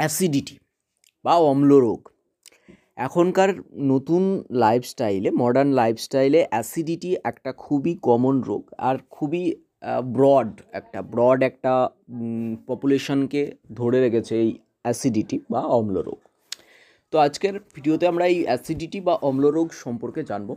[0.00, 0.56] Acidity
[1.24, 2.00] বা অম্ল রোগ
[2.96, 3.50] এখনকার
[3.92, 4.22] নতুন
[4.64, 9.44] লাইফস্টাইলে মডার্ন লাইফস্টাইলে অ্যাসিডিটি একটা খুবই কমন রোগ আর খুবই
[10.16, 11.72] ব্রড একটা ব্রড একটা
[12.68, 13.42] পপুলেশনকে
[13.74, 14.50] ধরে রেখেছে এই
[14.84, 16.20] অ্যাসিডিটি বা অম্ল রোগ
[17.12, 20.50] তো আজকের ভিডিওতে আমরা এই অ্যাসিডিটি বা অম্ল রোগ সম্পর্কে জানব।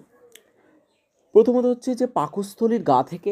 [1.36, 3.32] প্রথমত হচ্ছে যে পাকস্থলীর গা থেকে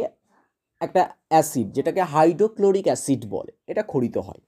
[0.81, 1.01] একটা
[1.31, 4.41] অ্যাসিড, যেটাকে হাইড্রোক্লোরিক অ্যাসিড বলে, এটা খরিত হয়।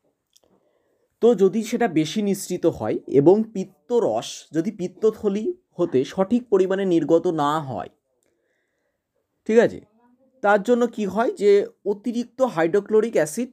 [1.24, 5.46] তো যদি সেটা বেশি নিঃসৃত হয় এবং পিত্তরস যদি পিত্তথলি
[5.78, 7.92] হতে সঠিক পরিমাণে নির্গত না হয়,
[9.48, 9.80] ঠিক আছে?
[10.44, 11.52] তার জন্য কি হয় যে
[11.86, 13.52] অতিরিক্ত হাইড্রোক্লোরিক অ্যাসিড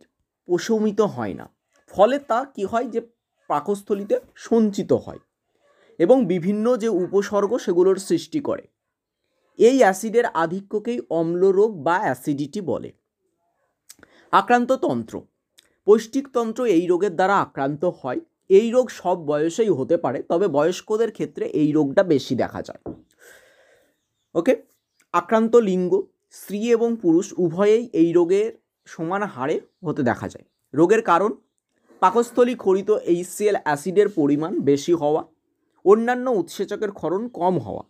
[0.48, 1.47] প্রশমিত হয় না।
[1.95, 3.01] ফলে তা কি হয় যে
[3.48, 5.19] পাকস্থলিতে সঞ্চিত হয়
[5.98, 8.64] এবং বিভিন্ন যে উপসর্গ সেগুলোর সৃষ্টি করে।
[9.59, 12.91] এই অ্যাসিডের আধিক্যকেই অম্লরোগ বা অ্যাসিডিটি বলে।
[14.33, 15.14] আক্রান্ত তন্ত্র।
[15.87, 18.20] পৌষ্টিকতন্ত্র এই রোগের দ্বারা আক্রান্ত হয়।
[18.51, 22.83] এই রোগ সব বয়সেই হতে পারে, তবে বয়স্কদের ক্ষেত্রে এই রোগটা বেশি দেখা যায়।
[24.34, 24.53] ওকে
[25.12, 28.50] আক্রান্ত লিঙ্গ, স্ত্রী এবং পুরুষ উভয়েই এই রোগের
[28.87, 31.31] সমান হারে হতে দেখা যায়। রোগের কারণ?
[32.03, 35.22] পাকস্থলী খরিত এইচসিএল অ্যাসিডের পরিমাণ বেশি হওয়া,
[35.84, 37.84] অন্যান্য উৎসেচকের ক্ষরণ কম হওয়া,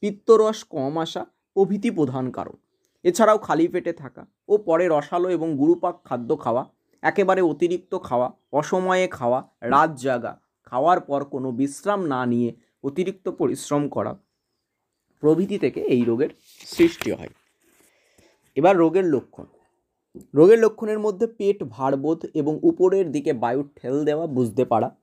[0.00, 1.22] পিত্তরস কম আসা
[1.54, 2.56] প্রভৃতি প্রধান কারণ।
[3.04, 6.62] এছাড়াও খালি পেটে থাকা ও পরে রসালো এবং গুরুপাক খাদ্য খাওয়া
[7.02, 13.88] একেবারে অতিরিক্ত খাওয়া, অসময়ে খাওয়া, রাত জাগা, খাওয়ার পর কোনো বিশ্রাম না নিয়ে অতিরিক্ত পরিশ্রম
[13.88, 14.12] করা
[15.20, 16.28] প্রভৃতি থেকে এই রোগের
[16.66, 17.28] সৃষ্টি হয়।
[18.54, 19.46] এবার রোগের লক্ষণ।
[20.34, 24.96] রোগের লক্ষণের মধ্যে পেট ভারবোধ এবং উপরের দিকে বায়ু ঠেল দেওয়া বুঝতে পারা,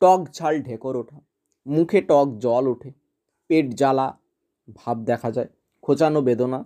[0.00, 1.20] টক ঝাল ঢেকর ওঠা,
[1.66, 2.92] মুখে টক জল ওঠে,
[3.48, 4.18] পেট জ্বালা,
[4.76, 5.48] ভাব দেখা যায়,
[5.82, 6.64] খোঁচানো বেদনা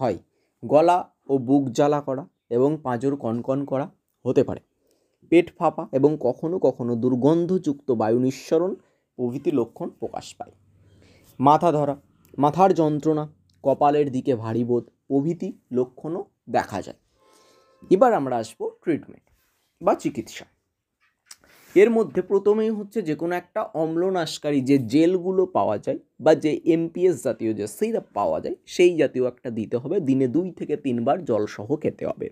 [0.00, 0.18] হয়,
[0.64, 3.90] গলা ও বুক জ্বালা করা এবং পাঁজর কনকন করা
[4.26, 4.60] হতে পারে।
[5.28, 8.74] পেট ফাঁপা এবং কখনো কখনো দুর্গন্ধযুক্ত বায়ু নিঃসরণ
[9.16, 10.52] প্রভৃতি লক্ষণ প্রকাশ পায়।
[11.40, 12.00] মাথা ধরা,
[12.38, 13.28] মাথার যন্ত্রণা,
[13.62, 16.96] কপালের দিকে ভারী বোধ প্রভৃতি লক্ষণও দেখা যায়।
[17.90, 19.30] এবার আমরা আসব ট্রিটমেন্ট
[19.82, 20.44] বা চিকিৎসা।
[21.80, 27.16] এর মধ্যে প্রথমেই হচ্ছে যে কোনো একটা অম্লনাশকারী যে জেলগুলো পাওয়া যায় বা যে এমপিএস
[27.24, 31.68] জাতীয় যে সিরাপ পাওয়া যায়, সেই জাতীয় একটা দিতে হবে। দিনে দুই থেকে তিনবার জলসহ
[31.76, 32.26] খেতে হবে।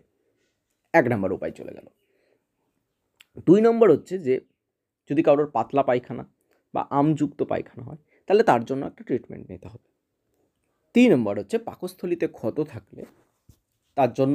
[0.95, 1.87] এক নম্বর উপায় চলে গেল।
[3.47, 4.35] দুই নম্বর হচ্ছে যে
[5.11, 6.25] যদি কারোর পাতলা পায়খানা
[6.75, 9.89] বা আমযুক্ত পায়খানা হয়, তাহলে তার জন্য একটা ট্রিটমেন্ট নিতে হবে।
[10.95, 13.03] তিন নম্বর হচ্ছে পাকস্থলিতে ক্ষত থাকলে
[13.97, 14.35] তার জন্য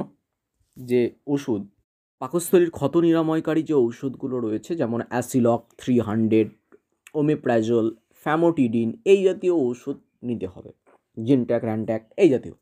[0.78, 1.62] যে ওষুধ
[2.22, 6.50] পাকস্থলীর ক্ষত নিরাময়কারী যে ঔষধগুলো রয়েছে, যেমন Acilok three hundred,
[7.14, 10.72] omeprazole, famotidine, এই জাতীয় ওষুধ নিতে হবে।
[11.24, 12.54] জিনট্যাক, র্যানট্যাক, এই জাতীয়।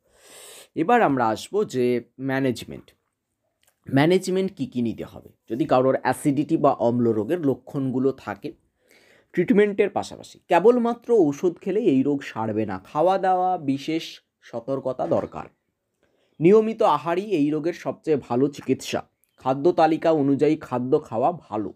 [0.75, 2.96] এবার আমরা আসব যে ম্যানেজমেন্ট।
[3.94, 5.30] ম্যানেজমেন্ট কী কী নিতে হবে?
[5.50, 8.53] যদি কারোর অ্যাসিডিটি বা অম্ল রোগের লক্ষণগুলো থাকে,
[9.34, 14.03] ট্রিটমেন্টের পাশাপাশি। কেবলমাত্র ওষুধ খেলে এই রোগ সারবে না। খাওয়া দাওয়া বিশেষ
[14.41, 15.46] সতর্কতা দরকার।
[16.40, 19.09] নিয়মিত আহারই এই রোগের সবচেয়ে ভালো চিকিৎসা।
[19.39, 21.73] খাদ্য তালিকা অনুযায়ী খাদ্য খাওয়া ভালো।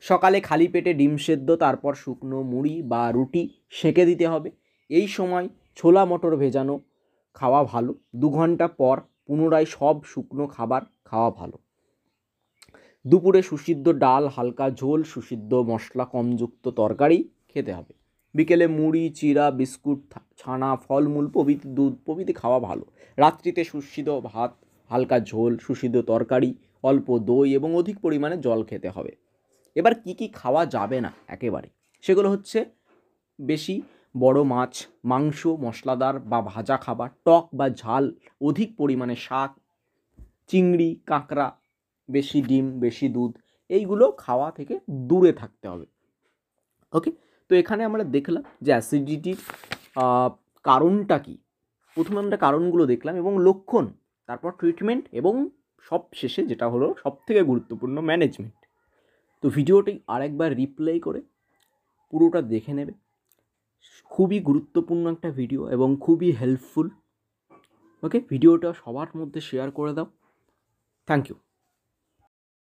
[0.00, 4.50] সকালে খালি পেটে ডিম সেদ্ধ, তারপর শুকনো মুড়ি বা রুটি সেঁকে দিতে হবে।
[4.90, 6.80] এই সময় ছোলা মটর ভেজানো
[7.34, 11.58] খাওয়া ভালো। দু ঘণ্টা পর পুনরায় সব শুকনো খাবার খাওয়া ভালো।
[13.04, 17.94] দুপুরে সুসিদ্ধ ডাল, হালকা ঝোল, সুসিদ্ধ মশলা, কমযুক্ত তরকারি খেতে হবে।
[18.34, 22.84] বিকেলে মুড়ি, চিরা, বিস্কুট ছানা, ফলমূল, প্রভৃতি দুধ, প্রভৃতি খাওয়া ভালো।
[23.16, 24.50] রাত্রিতে সুসিদ্ধ ভাত,
[24.90, 29.12] হালকা ঝোল, সুসিদ্ধ তরকারি অল্প দই এবং অধিক পরিমাণে জল খেতে হবে।
[29.76, 31.68] এবার কি কি খাওয়া যাবে না একেবারে?
[32.04, 32.58] সেগুলো হচ্ছে
[33.38, 33.82] বেশি
[34.14, 38.04] বড় মাছ, মাংস, মশলাদার বা ভাজা খাবার, টক বা ঝাল,
[38.40, 39.50] অধিক পরিমাণে শাক,
[40.48, 41.48] চিংড়ি, কাঁকড়া,
[42.08, 43.32] বেশি ডিম, বেশি দুধ,
[43.68, 45.86] এইগুলো খাওয়া থেকে দূরে থাকতে হবে।
[46.92, 47.10] ওকে?
[47.48, 49.38] তো এখানে আমরা দেখলাম যে অ্যাসিডিটির
[50.64, 51.36] কারণটা কি?
[51.96, 53.86] প্রথমে আমরা কারণগুলো দেখলাম এবং লক্ষণ,
[54.26, 55.34] তারপর ট্রিটমেন্ট এবং
[55.88, 58.58] সব শেষে যেটা হলো সব থেকে গুরুত্বপূর্ণ ম্যানেজমেন্ট
[59.42, 61.20] তো ভিডিওটি আরেকবার রিপ্লাই করে
[62.12, 62.94] পুরোটা দেখে নেবে।
[64.10, 66.86] খুবই গুরুত্বপূর্ণ একটা ভিডিও এবং খুবই হেল্পফুল
[68.02, 70.08] ওকে ভিডিওটা সবার মধ্যে শেয়ার করে দাও।
[71.08, 71.36] থ্যাংক ইউ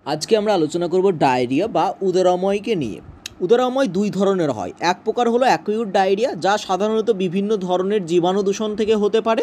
[0.07, 3.01] আজকে আমরা আলোচনা করব ডায়রিয়া বা উদরাময়কে নিয়ে।
[3.45, 8.71] উদরাময় দুই ধরনের হয়। এক প্রকার হলো অ্যাকিউট ডায়রিয়া, যা সাধারণত বিভিন্ন ধরনের জীবাণু দূষণ
[8.81, 9.43] থেকে হতে পারে,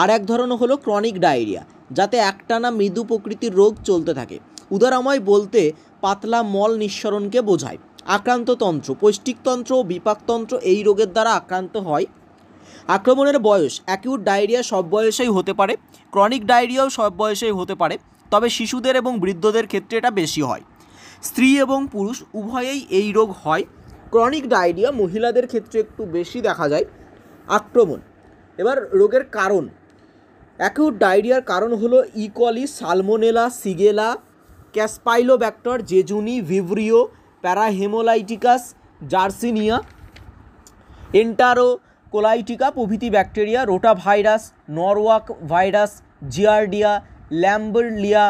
[0.00, 1.62] আর এক ধরন হলো ক্রনিক ডায়রিয়া,
[1.96, 4.36] যাতে একটানা মৃদু প্রকৃতির রোগ চলতে থাকে।
[4.76, 5.60] উদরাময় বলতে
[6.04, 7.78] পাতলা মল নিঃসরণকে বোঝায়।
[8.16, 12.06] আক্রান্ত তন্ত্র পৌষ্টিকতন্ত্র ও বিপাকতন্ত্র এই রোগের দ্বারা আক্রান্ত হয়।
[12.96, 15.74] আক্রমণের বয়স, অ্যাকিউট ডায়রিয়া সব বয়সেই হতে পারে,
[16.12, 17.94] ক্রনিক ডায়রিয়াও সব বয়সেই হতে পারে,
[18.32, 20.62] তবে শিশুদের এবং বৃদ্ধদের ক্ষেত্রে এটা বেশি হয়।
[21.22, 23.64] স্ত্রী এবং পুরুষ উভয়েই এই রোগ হয়।
[24.10, 26.86] ক্রনিক ডায়রিয়া মহিলাদের ক্ষেত্রে একটু বেশি দেখা যায়।
[27.48, 28.00] আক্রমণ।
[28.58, 29.64] এবার রোগের কারণ।
[30.58, 34.08] অ্যাকিউট ডায়রিয়ার কারণ হলো E coli Salmonella Shigella
[34.74, 37.00] Campylobacter jejuni Vibrio
[37.44, 38.62] parahaemolyticus
[39.08, 39.76] Yersinia
[42.12, 43.60] enterocolitica প্রভৃতি bacteria
[43.94, 45.92] rotavirus Norwalk virus
[46.28, 46.92] Giardia
[47.32, 48.24] lamblia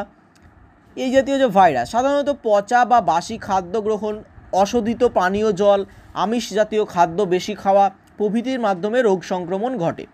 [1.05, 4.15] এই জাতীয় যে ভাইরাস, সাধারণত পচা বা বাসি খাদ্য গ্রহণ,
[4.63, 5.81] অশোধিত পানীয় জল,
[6.25, 7.85] আমিষ জাতীয় খাদ্য বেশি খাওয়া
[8.19, 10.05] প্রভৃতির মাধ্যমে রোগ সংক্রমণ ঘটে।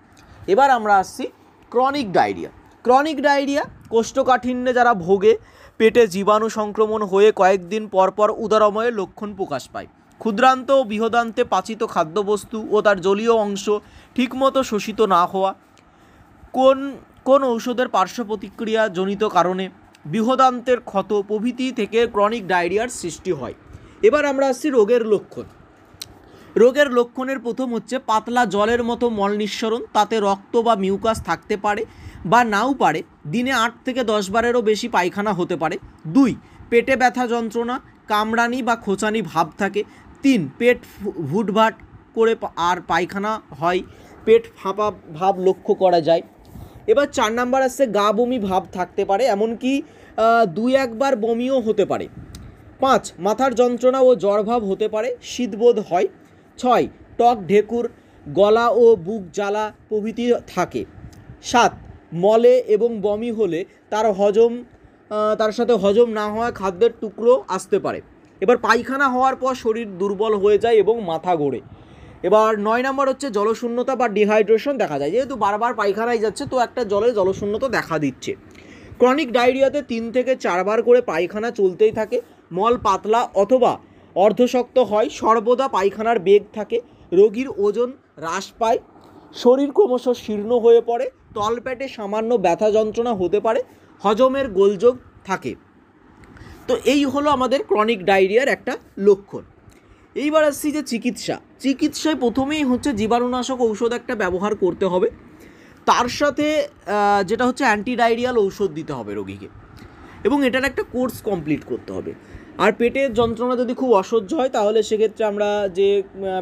[0.53, 1.25] এবার আমরা আসছি
[1.73, 2.51] ক্রনিক ডায়রিয়া।
[2.85, 5.33] ক্রনিক ডায়রিয়া, কোষ্ঠকাঠিন্যে যারা ভোগে,
[5.81, 9.89] পেটে জীবাণু সংক্রমণ হয়ে কয়েকদিন পরপর উদরময়ের লক্ষণ প্রকাশ পায়।
[10.21, 13.67] ক্ষুদ্রান্ত ও বৃহদান্তে পাচিত খাদ্যবস্তু ও তার জলীয় অংশ
[14.17, 15.51] ঠিকমতো শোষিত না হওয়া,
[16.57, 16.79] কোন
[17.29, 19.65] কোন ঔষধের পার্শ্ব প্রতিক্রিয়া জনিত কারণে
[20.07, 23.55] বৃহদান্তের ক্ষত প্রভৃতি থেকে ক্রনিক ডায়রিয়ার সৃষ্টি হয়।
[24.03, 25.47] এবার আমরা আসছি রোগের লক্ষণ।
[26.57, 31.83] রোগের লক্ষণের প্রথম হচ্ছে পাতলা জলের মতো মল নিঃসরণ তাতে রক্ত বা মিউকাস থাকতে পারে
[32.27, 36.35] বা নাও পারে, দিনে আট থেকে দশ বারেরও বেশি পায়খানা হতে পারে। দুই,
[36.71, 39.85] পেটে ব্যথা যন্ত্রণা, কামড়ানি বা খোঁচানি ভাব থাকে।
[40.23, 40.79] তিন, পেট
[41.31, 41.75] ভুটভাট
[42.15, 43.81] করে আর পায়খানা হয়।
[44.25, 46.23] পেট ফাঁপা ভাব লক্ষ্য করা যায়।
[46.93, 49.73] এবার চার নাম্বার আসছে গা বমি ভাব থাকতে পারে, এমনকি
[50.59, 52.07] দুই একবার বমিও হতে পারে।
[52.83, 56.09] পাঁচ, মাথার যন্ত্রণা ও জ্বরভাব হতে পারে, শীতবোধ হয়।
[56.59, 56.85] ছয়,
[57.19, 57.85] টক ঢেকুর,
[58.27, 60.83] গলা ও বুক জ্বালা প্রভৃতি থাকে।
[61.51, 61.73] সাত,
[62.25, 63.61] মলে এবং বমি হলে
[63.93, 64.53] তার হজম
[65.41, 68.01] তার সাথে হজম না হওয়া খাদ্যের টুকরো আসতে পারে।
[68.43, 71.61] এবার পায়খানা হওয়ার পর শরীর দুর্বল হয়ে যায় এবং মাথা ঘোরে।
[72.25, 76.85] এবার নয় নম্বর হচ্ছে জলশূন্যতা বা ডিহাইড্রেশন দেখা যায়। যেহেতু বারবার পায়খানায় যাচ্ছে, তো একটা
[76.85, 78.33] জলে জলশূন্যতা দেখা দিচ্ছে।
[78.99, 82.21] ক্রনিক ডায়রিয়াতে তিন থেকে চারবার করে পায়খানা চলতেই থাকে।
[82.53, 83.73] মল পাতলা অথবা
[84.17, 86.81] অর্ধশক্ত হয়, সর্বদা পায়খানার বেগ থাকে।
[87.13, 88.79] রোগীর ওজন হ্রাস পায়।
[89.35, 93.61] শরীর ক্রমশ শীর্ণ হয়ে পড়ে। তলপেটে সামান্য ব্যথা যন্ত্রণা হতে পারে।
[94.05, 94.95] হজমের গোলযোগ
[95.25, 95.55] থাকে।
[96.69, 99.45] তো এই হলো আমাদের ক্রনিক ডায়রিয়ার একটা লক্ষণ।
[100.23, 105.09] এইবার আসছি যে চিকিৎসা। চিকিৎসায় প্রথমেই হচ্ছে জীবাণুনাশক ঔষধ একটা ব্যবহার করতে হবে।
[105.87, 106.47] তার সাথে
[107.29, 109.49] যেটা হচ্ছে অ্যান্টিডায়রিয়াল ঔষধ দিতে হবে রোগীকে।
[110.27, 112.13] এবং এটার একটা কোর্স কমপ্লিট করতে হবে।
[112.65, 115.89] আর পেটের যন্ত্রণা যদি খুব অসহ্য হয়, তাহলে সেক্ষেত্রে আমরা যে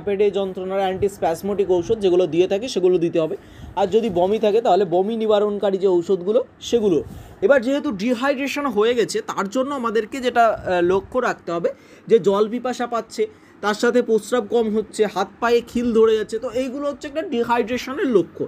[0.07, 3.37] পেটের যন্ত্রণার অ্যান্টি স্প্যাসমোটিক ঔষধ যেগুলো দিয়ে থাকি, সেগুলো দিতে হবে।
[3.81, 6.41] আর যদি বমি থাকে, তাহলে বমি নিবারণকারী যে ঔষধগুলো,
[6.71, 6.99] সেগুলো।
[7.47, 10.45] এবার যেহেতু ডিহাইড্রেশন হয়ে গেছে, তার জন্য আমাদেরকে যেটা
[10.93, 11.71] লক্ষ্য রাখতে হবে
[12.11, 13.23] যে জল পিপাসা পাচ্ছে
[13.63, 18.09] তার সাথে প্রস্রাব কম হচ্ছে, হাত পায়ে খিল ধরে যাচ্ছে, তো এইগুলো হচ্ছে একটা ডিহাইড্রেশনের
[18.17, 18.45] লক্ষ্য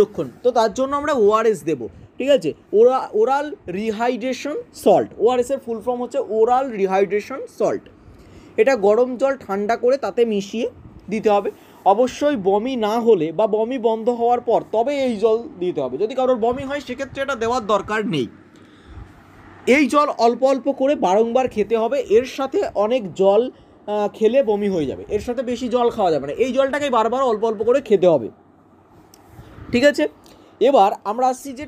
[0.00, 1.86] লক্ষণ। তো তার জন্য আমরা ওআরএস দেবো,
[2.18, 2.50] ঠিক আছে?
[2.78, 3.46] ওরা, ওরাল
[3.80, 7.84] রিহাইড্রেশন সল্ট ওআরএসের ফুল ফর্ম হচ্ছে ওরাল রিহাইড্রেশন সল্ট
[8.60, 10.66] এটা গরম জল ঠান্ডা করে তাতে মিশিয়ে
[11.12, 11.50] দিতে হবে।
[11.92, 16.12] অবশ্যই বমি না হলে বা বমি বন্ধ হওয়ার পর তবে এই জল দিতে হবে। যদি
[16.20, 18.26] কারোর বমি হয়, সেক্ষেত্রে এটা দেওয়ার দরকার নেই।
[19.76, 23.42] এই জল অল্প অল্প করে বারংবার খেতে হবে। এর সাথে অনেক জল
[24.16, 27.42] খেলে বমি হয়ে যাবে। এর সাথে বেশি জল খাওয়া যাবে না। এই জলটাকে বারবার অল্প
[27.50, 28.28] অল্প করে খেতে হবে।
[29.72, 30.04] ঠিক আছে?
[30.68, 31.64] এবার আমরা আসছি যে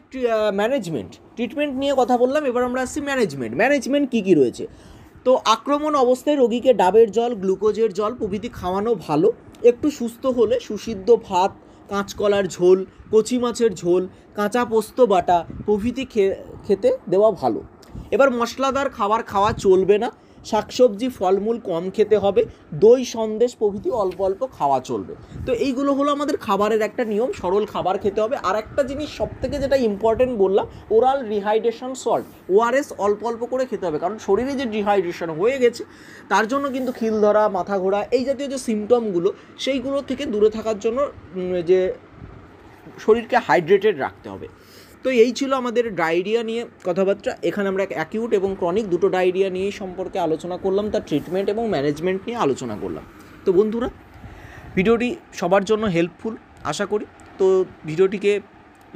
[0.60, 4.64] ম্যানেজমেন্ট ট্রিটমেন্ট নিয়ে কথা বললাম, এবার আমরা আসছি ম্যানেজমেন্ট ম্যানেজমেন্ট কী কী রয়েছে?
[5.26, 9.28] তো আক্রমণ অবস্থায় রোগীকে ডাবের জল, গ্লুকোজের জল প্রভৃতি খাওয়ানো ভালো।
[9.70, 11.50] একটু সুস্থ হলে সুসিদ্ধ ভাত,
[11.90, 12.78] কাঁচকলার ঝোল,
[13.12, 14.02] কচি মাছের ঝোল,
[14.38, 16.04] কাঁচা পোস্ত বাটা প্রভৃতি
[16.66, 17.60] খেতে দেওয়া ভালো।
[18.14, 20.08] এবার মশলাদার খাবার খাওয়া চলবে না।
[20.50, 22.42] শাকসবজি, ফলমূল কম খেতে হবে,
[22.84, 25.14] দই, সন্দেশ প্রভৃতি অল্প অল্প খাওয়া চলবে।
[25.46, 29.30] তো এইগুলো হলো আমাদের খাবারের একটা নিয়ম, সরল খাবার খেতে হবে। আর একটা জিনিস সব
[29.42, 34.52] থেকে যেটা ইম্পর্টেন্ট বললাম ওরাল রিহাইড্রেশন সল্ট ওআরএস অল্প অল্প করে খেতে হবে। কারণ শরীরে
[34.60, 35.82] যে ডিহাইড্রেশন হয়ে গেছে,
[36.32, 39.28] তার জন্য কিন্তু খিল ধরা, মাথা ঘোরা, এই জাতীয় যে সিমটমগুলো
[39.64, 40.98] সেইগুলো থেকে দূরে থাকার জন্য
[41.70, 41.80] যে
[43.04, 44.46] শরীরকে হাইড্রেটেড রাখতে হবে।
[45.04, 49.74] তো এই ছিল আমাদের ডায়রিয়া নিয়ে কথাবার্তা। এখানে আমরা অ্যাকিউট এবং ক্রনিক দুটো ডায়রিয়া নিয়েই
[49.80, 53.04] সম্পর্কে আলোচনা করলাম, তার ট্রিটমেন্ট এবং ম্যানেজমেন্ট নিয়ে আলোচনা করলাম।
[53.44, 53.88] তো বন্ধুরা,
[54.76, 55.08] ভিডিওটি
[55.40, 56.34] সবার জন্য হেল্পফুল
[56.70, 57.04] আশা করি।
[57.38, 57.46] তো
[57.88, 58.32] ভিডিওটিকে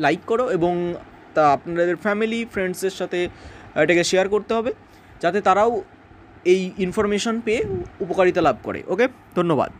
[0.04, 0.72] লাইক করো এবং
[1.34, 3.18] তা আপনাদের ফ্যামিলি ফ্রেন্ডসের সাথে
[3.82, 4.70] এটাকে শেয়ার করতে হবে,
[5.22, 5.72] যাতে তারাও
[6.52, 7.62] এই ইনফরমেশন পেয়ে
[8.04, 9.06] উপকারিতা লাভ করে ওকে
[9.38, 9.70] ধন্যবাদ।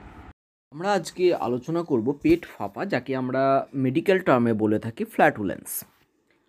[0.73, 3.42] আমরা আজকে আলোচনা করব পেট ফাঁপা, যাকে আমরা
[3.85, 5.68] মেডিকেল টার্মে বলে থাকি ফ্ল্যাটুলেন্স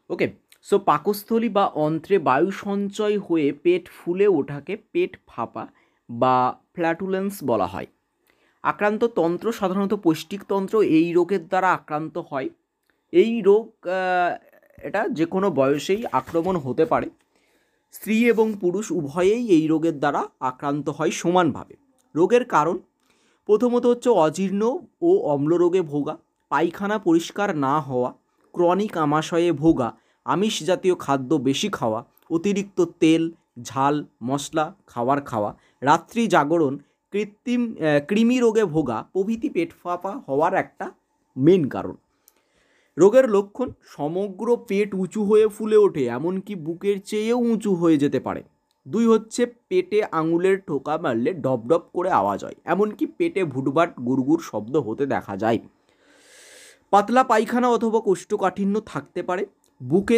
[0.10, 0.28] ওকে
[0.64, 5.64] সো পাকস্থলী বা অন্ত্রে বায়ু সঞ্চয় হয়ে পেট ফুলে ওঠাকে পেট ফাঁপা
[6.10, 6.36] বা
[6.74, 7.88] ফ্ল্যাটুলেন্স বলা হয়।
[8.64, 12.50] আক্রান্ত তন্ত্র সাধারণত পৌষ্টিকতন্ত্র এই রোগের দ্বারা আক্রান্ত হয়।
[13.14, 13.66] এই রোগ
[14.78, 17.08] এটা যে কোনো বয়সেই আক্রমণ হতে পারে।
[17.94, 21.76] স্ত্রী এবং পুরুষ উভয়েই এই রোগের দ্বারা আক্রান্ত হয় সমানভাবে।
[22.16, 22.78] রোগের কারণ,
[23.50, 24.64] প্রথমত হচ্ছে অজীর্ণ
[25.02, 26.16] ও অম্ল রোগে ভোগা,
[26.52, 28.12] পায়খানা পরিষ্কার না হওয়া
[28.54, 29.90] ক্রনিক আমাশয়ে ভোগা,
[30.26, 32.00] আমিষ জাতীয় খাদ্য বেশি খাওয়া,
[32.32, 33.24] অতিরিক্ত তেল,
[33.64, 35.52] ঝাল, মশলা, খাবার খাওয়া,
[35.82, 36.74] রাত্রি জাগরণ,
[37.14, 37.62] কৃত্রিম
[38.10, 40.86] কৃমি রোগে ভোগা, প্রভৃতি পেট ফাঁপা হওয়ার একটা
[41.36, 41.96] মেন কারণ।
[42.98, 48.42] রোগের লক্ষণ সমগ্র পেট উঁচু হয়ে ফুলে ওঠে, এমনকি বুকের চেয়েও উঁচু হয়ে যেতে পারে।
[48.86, 54.44] দুই হচ্ছে পেটে আঙুলের ঠোকা মারলে ডব ডব করে আওয়াজ হয়, এমনকি পেটে ভুটভাট, গুড়গুড়
[54.50, 55.60] শব্দ হতে দেখা যায়।
[56.94, 59.44] পাতলা পায়খানা অথবা কোষ্ঠকাঠিন্য থাকতে পারে।
[59.82, 60.18] বুকে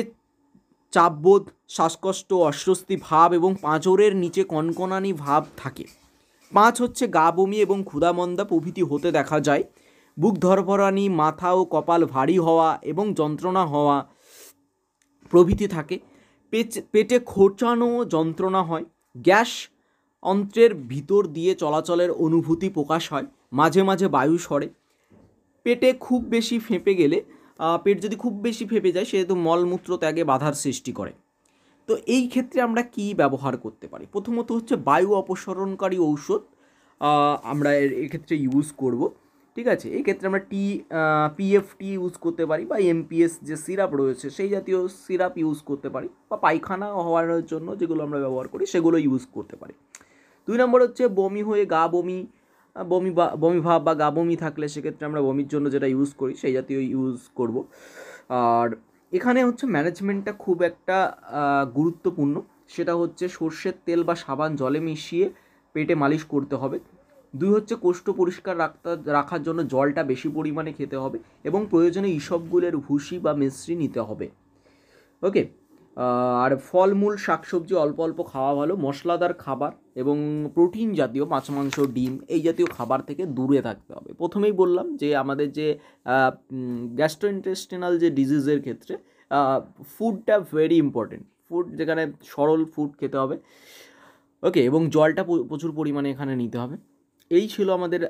[0.94, 5.86] চাপবোধ, শ্বাসকষ্ট, অস্বস্তি ভাব এবং পাঁজরের নিচে কনকনানি ভাব থাকে।
[6.52, 9.64] পাঁচ হচ্ছে গা বমি এবং ক্ষুধামন্দা প্রভৃতি হতে দেখা যায়।
[10.18, 13.98] বুক ধরফরানি মাথা ও কপাল ভারী হওয়া এবং যন্ত্রণা হওয়া
[15.32, 16.00] প্রভৃতি থাকে।
[16.92, 18.86] পেটে খোঁচানো যন্ত্রণা হয়।
[19.18, 19.52] গ্যাস
[20.24, 24.70] অন্ত্রের ভিতর দিয়ে চলাচলের অনুভূতি প্রকাশ হয়। মাঝে মাঝে বায়ু সরে।
[25.66, 27.18] পেটে খুব বেশি ফেঁপে গেলে
[27.84, 31.14] পেট যদি খুব বেশি ফেঁপে যায় সেহেতু মলমূত্র ত্যাগে বাধার সৃষ্টি করে।
[31.88, 34.06] তো এই ক্ষেত্রে আমরা কি ব্যবহার করতে পারি?
[34.14, 36.44] প্রথমত হচ্ছে বায়ু অপসরণকারী ঔষধ
[37.52, 39.02] আমরা এর এক্ষেত্রে ইউজ করব,
[39.56, 39.88] ঠিক আছে?
[39.98, 40.64] এই ক্ষেত্রে আমরা টি
[41.38, 46.08] পিএফটি ইউজ করতে পারি বা এমপিএস যে সিরাপ রয়েছে, সেই জাতীয় সিরাপ ইউজ করতে পারি
[46.30, 49.74] বা পায়খানা হওয়ার জন্য যেগুলো আমরা ব্যবহার করি, সেগুলো ইউজ করতে পারি।
[50.48, 52.20] দুই নম্বর হচ্ছে বমি হয়ে গা বমি
[52.76, 56.34] বমি বা, বমি ভাব বা গা বমি থাকলে সেক্ষেত্রে আমরা বমির জন্য যেটা ইউজ করি,
[56.42, 57.56] সেই জাতীয় ইউজ করব।
[58.30, 58.68] আর
[59.14, 60.98] এখানে হচ্ছে ম্যানেজমেন্টটা খুব একটা
[61.78, 62.36] গুরুত্বপূর্ণ।
[62.76, 65.26] সেটা হচ্ছে সর্ষের তেল বা সাবান জলে মিশিয়ে
[65.76, 66.78] পেটে মালিশ করতে হবে।
[67.34, 72.76] দুই হচ্ছে কোষ্ঠ পরিষ্কার রাখতে, রাখার জন্য জলটা বেশি পরিমাণে খেতে হবে এবং প্রয়োজনে ইসবগুলের
[72.78, 74.28] ভুসি বা মিশ্রি নিতে হবে।
[75.24, 75.42] ওকে
[76.44, 79.72] আর ফলমূল, শাকসবজি অল্প অল্প খাওয়া ভালো। মশলাদার খাবার
[80.02, 80.16] এবং
[80.56, 85.10] প্রোটিন জাতীয় মাছ, মাংস, ডিম এই জাতীয় খাবার থেকে দূরে থাকতে হবে। প্রথমেই বললাম যে
[85.24, 85.68] আমাদের যে
[87.00, 88.94] গ্যাস্ট্রোইন্টেস্টিনাল যে ডিজিজের ক্ষেত্রে
[89.94, 93.36] ফুডটা ভেরি ইম্পর্টেন্ট ফুড যেখানে সরল ফুড খেতে হবে।
[94.44, 96.76] ওকে এবং জলটা প্রচুর পরিমাণে এখানে নিতে হবে।
[97.32, 98.02] এই ছিল আমাদের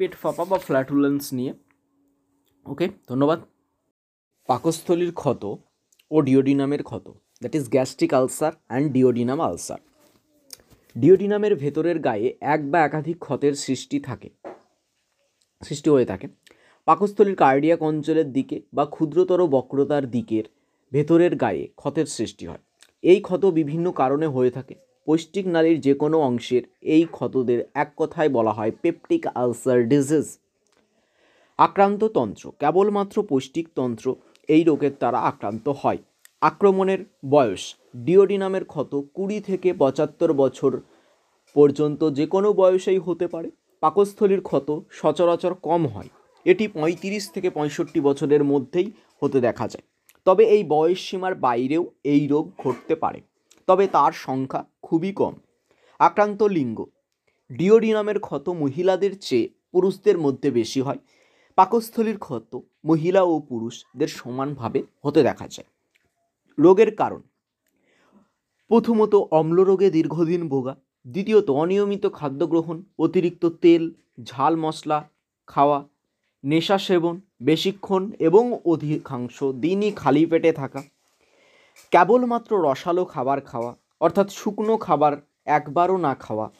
[0.00, 1.52] পেট ফাঁপা বা ফ্ল্যাটুলেন্স নিয়ে।
[2.66, 3.38] ওকে ধন্যবাদ।
[4.48, 5.42] পাকস্থলীর ক্ষত
[6.10, 7.06] ও ডিওডিনামের ক্ষত।
[7.42, 9.80] That is gastric ulcer and duodenum ulcer
[10.96, 14.28] ডিওডিনামের ভেতরের গায়ে এক বা একাধিক ক্ষতের সৃষ্টি থাকে,
[15.62, 16.26] সৃষ্টি হয়ে থাকে।
[16.88, 20.44] পাকস্থলীর কার্ডিয়াক অঞ্চলের দিকে বা ক্ষুদ্রতর বক্রতার দিকের
[20.92, 22.62] ভেতরের গায়ে ক্ষতের সৃষ্টি হয়।
[23.04, 24.74] এই ক্ষত বিভিন্ন কারণে হয়ে থাকে।
[25.08, 26.62] পৌষ্টিক নালীর যে কোনো অংশের
[26.94, 30.26] এই ক্ষতদের এক কথায় বলা হয় পেপটিক আলসার ডিজিজ
[31.58, 34.06] আক্রান্ত তন্ত্র, কেবলমাত্র পৌষ্টিক তন্ত্র
[34.54, 36.00] এই রোগের দ্বারা আক্রান্ত হয়।
[36.40, 37.62] আক্রমণের বয়স,
[37.96, 40.72] ডিওডিনামের ক্ষত কুড়ি থেকে পঁচাত্তর বছর
[41.56, 43.48] পর্যন্ত যে কোনো বয়সেই হতে পারে।
[43.82, 46.10] পাকস্থলীর ক্ষত সচরাচর কম হয়।
[46.46, 48.88] এটি পঁয়ত্রিশ থেকে পঁয়ষট্টি বছরের মধ্যেই
[49.22, 49.86] হতে দেখা যায়।
[50.26, 53.20] তবে এই বয়স সীমার বাইরেও এই রোগ ঘটতে পারে।
[53.68, 55.34] তবে তার সংখ্যা খুবই কম।
[56.00, 56.78] আক্রান্ত লিঙ্গ,
[57.50, 61.00] ডিওডিনামের ক্ষত মহিলাদের চেয়ে পুরুষদের মধ্যে বেশি হয়।
[61.60, 65.66] পাকস্থলীর ক্ষত মহিলা ও পুরুষদের সমানভাবে হতে দেখা যায়।
[66.58, 67.22] রোগের কারণ।
[68.68, 70.76] প্রথমত অম্লরোগে দীর্ঘদিন ভোগা।
[71.08, 73.90] দ্বিতীয়ত অনিয়মিত খাদ্য গ্রহণ অতিরিক্ত তেল,
[74.24, 75.08] ঝাল মশলা
[75.46, 75.88] খাওয়া,
[76.44, 80.82] নেশা সেবন, বেশিক্ষণ এবং অধিকাংশ দিনই খালি পেটে থাকা।
[81.90, 86.50] কেবলমাত্র রসালো খাবার খাওয়া, অর্থাৎ শুকনো খাবার একবারও না খাওয়া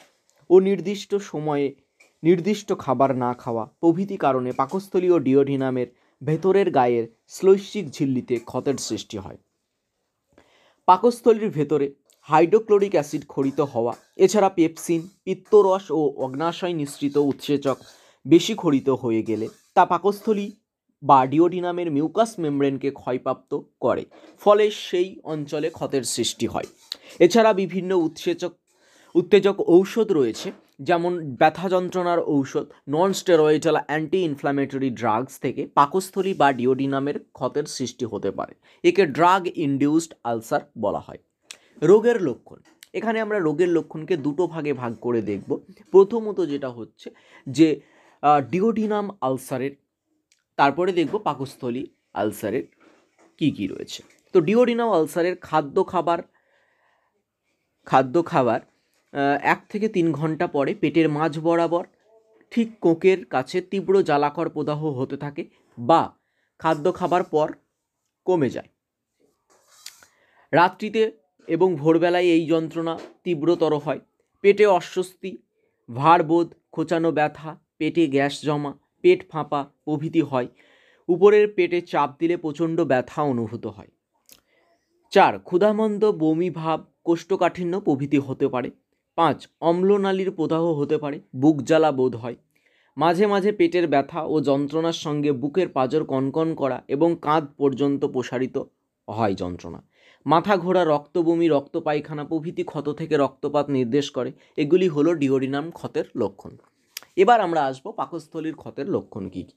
[0.49, 1.75] ও নির্দিষ্ট সময়ে
[2.23, 5.87] নির্দিষ্ট খাবার না খাওয়া প্রভৃতি কারণে পাকস্থলীয় ডিওডিনামের
[6.21, 9.39] ভেতরের গায়ের শ্লৈষিক ঝিল্লিতে ক্ষতের সৃষ্টি হয়।
[10.87, 11.87] পাকস্থলীর ভেতরে
[12.29, 17.77] হাইড্রোক্লোরিক অ্যাসিড খরিত হওয়া, এছাড়া পেপসিন, পিত্তরস ও অগ্নাশয় নিঃসৃত উৎসেচক
[18.25, 20.47] বেশি খরিত হয়ে গেলে তা পাকস্থলী
[21.03, 24.03] বা ডিওডিনামের মিউকাস মেমব্রেনকে ক্ষয়প্রাপ্ত করে,
[24.41, 26.67] ফলে সেই অঞ্চলে ক্ষতের সৃষ্টি হয়।
[27.19, 28.51] এছাড়া বিভিন্ন উৎসেচক
[29.19, 30.47] উত্তেজক ঔষধ রয়েছে,
[30.89, 38.05] যেমন ব্যথা যন্ত্রণার ঔষধ non steroidal anti inflammatory drugs থেকে পাকস্থলী বা ডিওডিনামের ক্ষতের সৃষ্টি
[38.11, 38.53] হতে পারে,
[38.83, 41.21] একে ড্রাগ ইনডিউসড আলসার বলা হয়।
[41.89, 42.59] রোগের লক্ষণ,
[42.97, 45.49] এখানে আমরা রোগের লক্ষণকে দুটো ভাগে ভাগ করে দেখব।
[45.93, 47.07] প্রথমত যেটা হচ্ছে
[47.47, 47.67] যে
[48.51, 49.73] ডিওডিনাম আলসারের
[50.59, 51.83] তারপরে দেখব পাকস্থলী
[52.21, 52.65] আলসারের
[53.39, 53.99] কি কি রয়েছে।
[54.33, 56.19] তো ডিওডিনাম আলসারের খাদ্য খাবার
[57.87, 58.59] খাদ্য খাবার
[59.43, 61.85] এক থেকে তিন ঘণ্টা পরে পেটের মাঝ বরাবর
[62.51, 65.43] ঠিক কোকের কাছে তীব্র জ্বালাকর প্রদাহ হতে থাকে
[65.77, 66.13] বা
[66.59, 67.53] খাদ্য খাবার পর
[68.25, 68.69] কমে যায়।
[70.51, 71.11] রাত্রিতে
[71.47, 73.99] এবং ভোরবেলায় এই যন্ত্রণা তীব্রতর হয়।
[74.41, 75.37] পেটে অস্বস্তি
[75.89, 80.47] ভারবোধ খোঁচানো ব্যথা, পেটে গ্যাস জমা, পেট ফাঁপা প্রভৃতি হয়।
[81.09, 83.87] উপরের পেটে চাপ দিলে প্রচণ্ড ব্যথা অনুভূত হয়।
[85.11, 88.71] চার, ক্ষুধামন্দ বমি ভাব, কোষ্ঠকাঠিন্য প্রভৃতি হতে পারে।
[89.15, 92.35] পাঁচ, অম্লনালীর প্রদাহ হতে পারে, বুক জ্বালা বোধ হয়।
[92.97, 98.57] মাঝে মাঝে পেটের ব্যথা ও যন্ত্রণার সঙ্গে বুকের পাঁজর কনকন করা এবং কাঁধ পর্যন্ত প্রসারিত
[99.07, 99.83] হয় যন্ত্রণা।
[100.25, 105.71] মাথা ঘোরা রক্ত বমি রক্ত পায়খানা প্রভৃতি ক্ষত থেকে রক্তপাত নির্দেশ করে। এগুলি হলো ডিওরিনাম
[105.71, 106.57] ক্ষতের লক্ষণ।
[107.15, 109.53] এবার আমরা আসব পাকস্থলীর ক্ষতের লক্ষণ কী কী?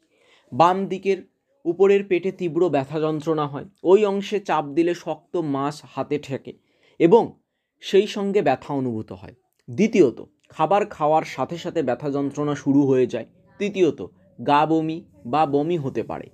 [0.52, 1.16] বাম দিকের
[1.64, 6.52] উপরের পেটে তীব্র ব্যথা যন্ত্রণা হয়। ওই অংশে চাপ দিলে শক্ত মাছ হাতে ঠেকে
[6.99, 7.32] এবং
[7.80, 9.34] সেই সঙ্গে ব্যথা অনুভূত হয়।
[9.68, 10.18] দ্বিতীয়ত,
[10.49, 13.26] খাবার খাওয়ার সাথে সাথে ব্যথা যন্ত্রণা শুরু হয়ে যায়।
[13.61, 14.00] তৃতীয়ত,
[14.47, 16.26] গা বমি বা বমি হতে পারে,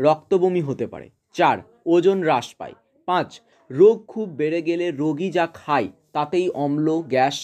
[0.00, 2.74] রক্ত বমি হতে পারে। চার, ওজন হ্রাস পায়।
[3.08, 7.36] পাঁচ, রোগ খুব বেড়ে গেলে রোগী যা খায় তাতেই অম্ল, গ্যাস,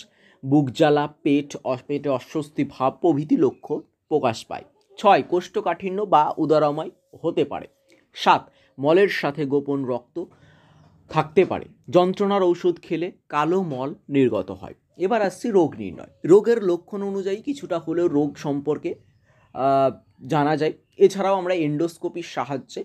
[0.43, 4.65] বুক জ্বালা, পেট পেটে অস্বস্তি ভাব প্রভৃতি লক্ষ্য প্রকাশ পায়।
[4.99, 6.91] ছয়, কোষ্ঠকাঠিন্য বা উদারময়
[7.23, 7.67] হতে পারে।
[8.17, 10.25] সাত, মলের সাথে গোপন রক্ত
[11.11, 17.01] থাকতে পারে। যন্ত্রণার ঔষধ খেলে কালো মল নির্গত হয়। এবার আসছি রোগ নির্ণয়। রোগের লক্ষণ
[17.11, 18.91] অনুযায়ী কিছুটা হলেও রোগ সম্পর্কে
[20.33, 20.75] জানা যায়।
[21.05, 22.83] এছাড়াও আমরা এন্ডোস্কোপির সাহায্যে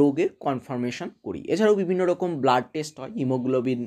[0.00, 3.80] রোগের কনফার্মেশন করি। এছাড়াও বিভিন্ন রকম ব্লাড টেস্ট হয় হিমোগ্লোবিন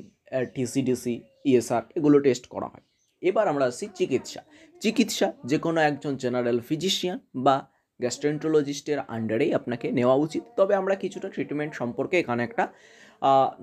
[0.56, 1.16] টিসিডিসি
[1.50, 2.84] ইএসআর এগুলো টেস্ট করা হয়।
[3.22, 4.42] এবার আমরা আসছি চিকিৎসা।
[4.82, 7.56] চিকিৎসা যে কোনো একজন জেনারেল ফিজিশিয়ান বা
[8.00, 12.64] গ্যাস্ট্রেন্টোলজিস্টের আন্ডারেই আপনাকে নেওয়া উচিত। তবে আমরা কিছুটা ট্রিটমেন্ট সম্পর্কে এখানে একটা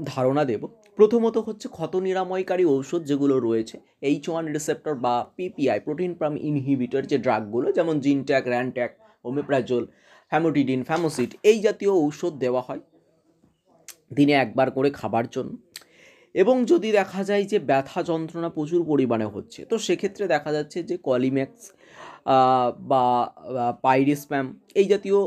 [0.04, 0.62] ধারণা দেব।
[0.96, 7.02] প্রথমত হচ্ছে ক্ষত নিরাময়কারী ঔষধ যেগুলো রয়েছে এইচ ওয়ান রিসেপ্টর বা পিপিআই প্রোটিন প্রাম ইনহিবিটর
[7.02, 8.90] যে ড্রাগগুলো যেমন Zantac Rantac
[9.24, 9.86] omeprazole
[10.32, 12.80] famotidine Famocid এই জাতীয় ঔষধ দেওয়া হয়।
[14.14, 15.69] দিনে একবার করে খাবার জন্য।
[16.34, 20.96] এবং যদি দেখা যায় যে ব্যথা যন্ত্রণা প্রচুর পরিমাণে হচ্ছে, তো সেক্ষেত্রে দেখা যাচ্ছে যে
[21.08, 21.62] কলিম্যাক্স
[22.90, 23.04] বা
[23.86, 24.46] পাইরিসপ্যাম
[24.80, 25.18] এই জাতীয়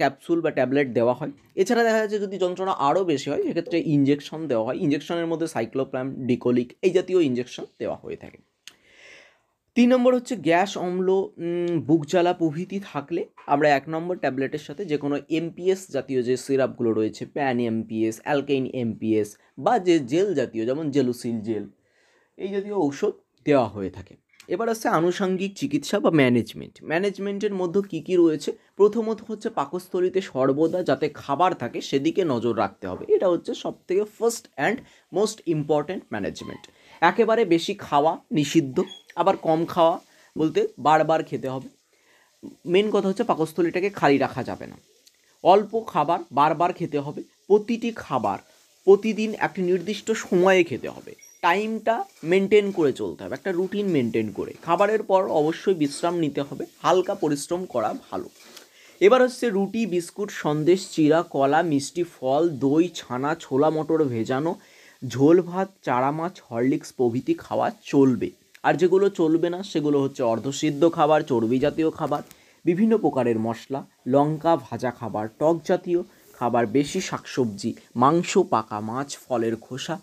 [0.00, 4.40] ক্যাপসুল বা ট্যাবলেট দেওয়া হয়। এছাড়া দেখা যাচ্ছে যদি যন্ত্রণা আরও বেশি হয়, সেক্ষেত্রে ইঞ্জেকশন
[4.50, 8.38] দেওয়া হয়। ইঞ্জেকশনের মধ্যে সাইক্লোপ্যাম ডিকোলিক এই জাতীয় ইঞ্জেকশন দেওয়া হয়ে থাকে।
[9.76, 11.08] তিন নম্বর হচ্ছে গ্যাস, অম্ল
[11.88, 16.90] বুক জ্বালা প্রভৃতি থাকলে আমরা এক নম্বর ট্যাবলেটের সাথে যে কোনো এমপিএস জাতীয় যে সিরাপগুলো
[16.98, 19.28] রয়েছে, প্যান এমপিএস অ্যালকেইন এমপিএস
[19.64, 21.64] বা যে জেল জাতীয়, যেমন জেলুসিল জেল,
[22.38, 23.14] এই জাতীয় ঔষধ
[23.46, 24.14] দেওয়া হয়ে থাকে।
[24.54, 28.50] এবার আসছে আনুষঙ্গিক চিকিৎসা বা ম্যানেজমেন্ট। ম্যানেজমেন্টের মধ্যে কী কী রয়েছে?
[28.78, 34.02] প্রথমত হচ্ছে পাকস্থলীতে সর্বদা যাতে খাবার থাকে সেদিকে নজর রাখতে হবে। এটা হচ্ছে সব থেকে
[34.16, 34.78] first and
[35.12, 36.62] most important management
[37.02, 38.76] একেবারে বেশি খাওয়া নিষিদ্ধ।
[39.16, 40.00] আবার কম খাওয়া
[40.38, 41.68] বলতে বারবার খেতে হবে।
[42.66, 44.76] মেন কথা হচ্ছে পাকস্থলীটাকে খালি রাখা যাবে না।
[45.42, 48.38] অল্প খাবার বারবার খেতে হবে, প্রতিটি খাবার,
[48.84, 54.54] প্রতিদিন একটি নির্দিষ্ট সময়ে খেতে হবে। টাইমটা মেনটেন করে চলতে হবে, একটা রুটিন মেনটেন করে।
[54.62, 58.28] খাবারের পর অবশ্যই বিশ্রাম নিতে হবে, হালকা পরিশ্রম করা ভালো।
[59.00, 64.58] এবার হচ্ছে রুটি, বিস্কুট, সন্দেশ চিরা কলা, মিষ্টি, ফল, দই, ছানা, ছোলা, মটর ভেজানো,
[65.08, 68.30] ঝোল ভাত, চারা মাছ, হরলিক্স প্রভৃতি খাওয়া চলবে।
[68.64, 72.22] আর যেগুলো চলবে না, সেগুলো হচ্ছে অর্ধসিদ্ধ খাবার, চর্বি জাতীয় খাবার,
[72.64, 76.02] বিভিন্ন প্রকারের মশলা, লঙ্কা ভাজা খাবার, টক জাতীয়
[76.34, 79.96] খাবার, বেশি শাকসবজি, মাংস পাকা মাছ, ফলের খোসা,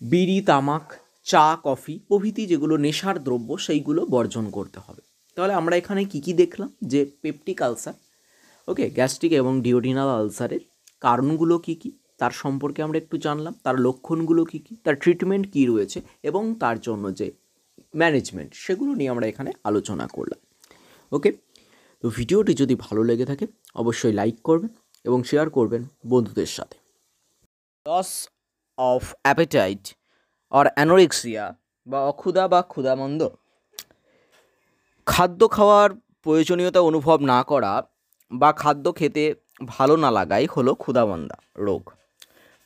[0.00, 0.92] বিড়ি, তামাক,
[1.24, 5.02] চা, কফি প্রভৃতি যেগুলো নেশার দ্রব্য, সেইগুলো বর্জন করতে হবে।
[5.34, 6.70] তাহলে আমরা এখানে কি কি দেখলাম?
[6.82, 7.94] যে পেপটিক আলসার,
[8.68, 10.60] ওকে, গ্যাস্ট্রিক এবং ডিওডিনাল আলসারের
[11.00, 11.90] কারণগুলো কি কি?
[12.20, 16.76] তার সম্পর্কে আমরা একটু জানলাম, তার লক্ষণগুলো কি কি, তার ট্রিটমেন্ট কি রয়েছে এবং তার
[16.86, 17.26] জন্য যে
[18.00, 20.40] ম্যানেজমেন্ট সেগুলো নিয়ে আমরা এখানে আলোচনা করলাম।
[21.12, 21.30] ওকে
[22.04, 24.70] তো ভিডিওটি যদি ভালো লেগে থাকে, অবশ্যই লাইক করবেন
[25.04, 26.76] এবং শেয়ার করবেন বন্ধুদের সাথে।
[27.86, 28.10] Loss
[28.78, 29.82] of appetite
[30.52, 31.44] or anorexia
[31.86, 33.20] বা অক্ষুধা বা ক্ষুধামন্দ।
[35.06, 35.90] খাদ্য খাওয়ার
[36.24, 37.72] প্রয়োজনীয়তা অনুভব না করা
[38.30, 39.24] বা খাদ্য খেতে
[39.74, 41.82] ভালো না লাগাই হলো ক্ষুধামন্দা রোগ।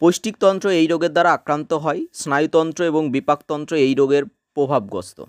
[0.00, 5.24] পৌষ্টিকতন্ত্র এই রোগের দ্বারা আক্রান্ত হয়, স্নায়ুতন্ত্র এবং বিপাকতন্ত্র এই রোগের প্রভাবগ্রস্ত।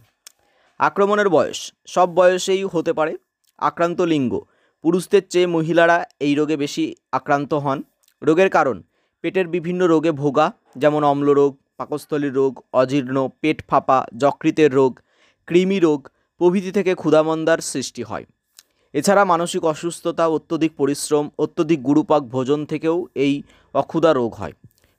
[0.80, 3.18] আক্রমণের বয়স, সব বয়সেই হতে পারে,
[3.58, 4.42] আক্রান্ত লিঙ্গ।
[4.84, 7.84] পুরুষদের চেয়ে মহিলারা এই রোগে বেশি আক্রান্ত হন।
[8.22, 8.84] রোগের কারণ,
[9.22, 15.00] পেটের বিভিন্ন রোগে ভোগা, যেমন অম্লরোগ, পাকস্থলীর রোগ, অজীর্ণ, পেট ফাঁপা, যকৃতের রোগ,
[15.48, 18.26] কৃমি রোগ প্রভৃতি থেকে ক্ষুধামন্দার সৃষ্টি হয়।
[18.94, 24.54] এছাড়া মানসিক অসুস্থতা, অত্যধিক পরিশ্রম, অত্যধিক গুরুপাক ভোজন থেকেও এই অক্ষুদা রোগ হয়।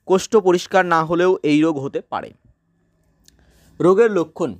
[0.06, 2.32] কোষ্ঠ পরিষ্কার না হলেও এই রোগ হতে পারে।
[3.80, 4.54] রোগের লক্ষণ,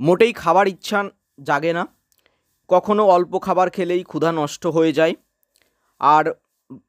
[0.00, 1.10] মোটেই খাবার ইচ্ছা
[1.42, 1.86] জাগে না।
[2.68, 5.14] কখনো অল্প খাবার খেলেই ক্ষুধা নষ্ট হয়ে যায়
[6.00, 6.24] আর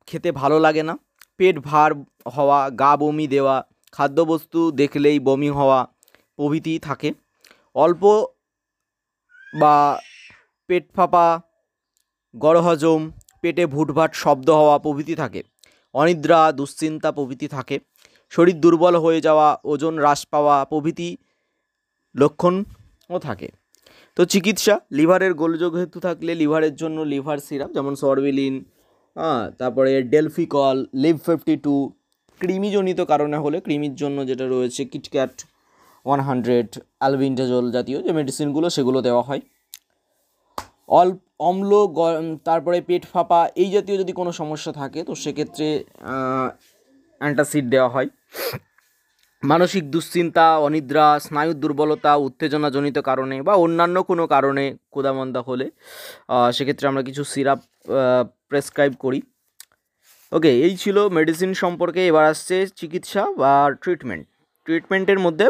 [0.08, 0.97] খেতে ভালো লাগে না।
[1.38, 1.91] পেট ভার
[2.36, 5.88] হওয়া, গা বমি দেওয়া, খাদ্যবস্তু দেখলেই বমি হওয়া
[6.36, 7.13] প্রভৃতি থাকে।
[7.75, 8.25] অল্প
[9.60, 9.99] বা
[10.67, 11.41] পেট ফাঁপা
[12.43, 13.02] গড়হজম
[13.41, 15.41] পেটে ভুটভাট শব্দ হওয়া প্রভৃতি থাকে।
[15.93, 17.76] অনিদ্রা, দুশ্চিন্তা প্রভৃতি থাকে।
[18.34, 21.10] শরীর দুর্বল হয়ে যাওয়া, ওজন হ্রাস পাওয়া প্রভৃতি
[22.15, 23.47] লক্ষণও থাকে।
[24.17, 28.56] তো চিকিৎসা, লিভারের গোলযোগ হেতু থাকলে লিভারের জন্য লিভার সিরাপ, যেমন সরবিলিন
[29.15, 31.76] হ্যাঁ তারপরে ডেলফিকল, লিভ ফিফটি টু,
[32.41, 35.36] কৃমিজনিত কারণে হলে কৃমির জন্য যেটা রয়েছে কিটক্যাট
[36.06, 36.69] ওয়ান হান্ড্রেড,
[37.00, 39.41] অ্যালবিন্টাজল জাতীয় যে মেডিসিনগুলো সেগুলো দেওয়া হয়।
[41.00, 41.71] অল অম্ল
[42.47, 45.67] তারপরে পেট ফাঁপা এই জাতীয় যদি কোনো সমস্যা থাকে, তো সেক্ষেত্রে
[47.21, 48.10] অ্যান্টাসিড দেওয়া হয়।
[49.43, 55.67] মানসিক দুশ্চিন্তা, অনিদ্রা স্নায়ুর দুর্বলতা, উত্তেজনাজনিত কারণে বা অন্যান্য কোনো কারণে কোদামন্দা হলে
[56.56, 57.60] সেক্ষেত্রে আমরা কিছু সিরাপ
[58.50, 59.19] প্রেসক্রাইব করি।
[60.32, 63.52] ওকে, এই ছিল মেডিসিন সম্পর্কে এবার আসছে চিকিৎসা বা
[63.84, 64.23] ট্রিটমেন্ট।
[64.67, 65.45] ট্রিটমেন্টের মধ্যে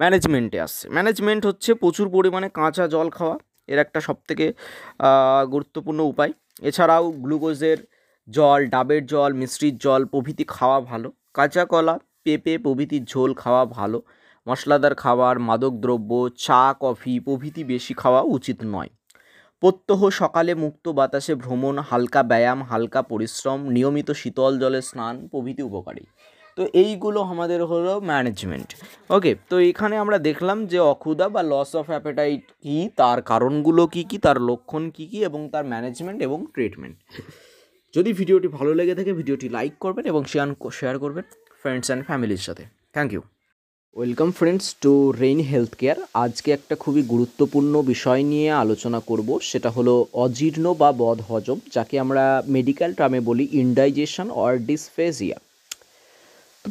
[0.00, 3.36] ম্যানেজমেন্টে আসছে। ম্যানেজমেন্ট হচ্ছে প্রচুর পরিমাণে কাঁচা জল খাওয়া।
[3.72, 4.46] এর একটা সবথেকে
[5.54, 6.32] গুরুত্বপূর্ণ উপায়।
[6.68, 7.78] এছাড়াও গ্লুকোজের
[8.28, 13.98] জল, ডাবের জল মিষ্টির জল, প্রভৃতি খাওয়া ভালো। কাঁচা কলা পেঁপে, প্রভৃতির ঝোল খাওয়া ভালো।
[14.46, 16.10] মশলাদার খাবার, মাদক দ্রব্য,
[16.46, 18.90] চা, কফি, প্রভৃতি বেশি খাওয়া উচিত নয়।
[19.62, 26.04] প্রত্যহ সকালে মুক্ত বাতাসে ভ্রমণ, হালকা ব্যায়াম, হালকা পরিশ্রম, নিয়মিত শীতল জলে স্নান প্রভৃতি উপকারী।
[26.58, 28.68] তো এইগুলো আমাদের হলো ম্যানেজমেন্ট
[29.16, 34.02] ওকে তো এখানে আমরা দেখলাম যে অক্ষুদা বা লস অফ অ্যাপেটাইট কী, তার কারণগুলো কী
[34.10, 36.96] কী, তার লক্ষণ কী কী এবং তার ম্যানেজমেন্ট এবং ট্রিটমেন্ট
[37.94, 41.24] যদি ভিডিওটি ভালো লেগে থাকে, ভিডিওটি লাইক করবেন এবং শেয়ার শেয়ার করবেন
[41.62, 43.22] ফ্রেন্ডস অ্যান্ড ফ্যামিলির সাথে। Thank you
[43.96, 44.92] welcome friends to
[45.22, 49.94] rain health care আজকে একটা খুবই গুরুত্বপূর্ণ বিষয় নিয়ে আলোচনা করব, সেটা হলো
[50.24, 52.24] অজীর্ণ বা বদ হজম যাকে আমরা
[52.56, 55.38] মেডিকেল টার্মে বলি ইনডাইজেশন অর ডিসফেজিয়া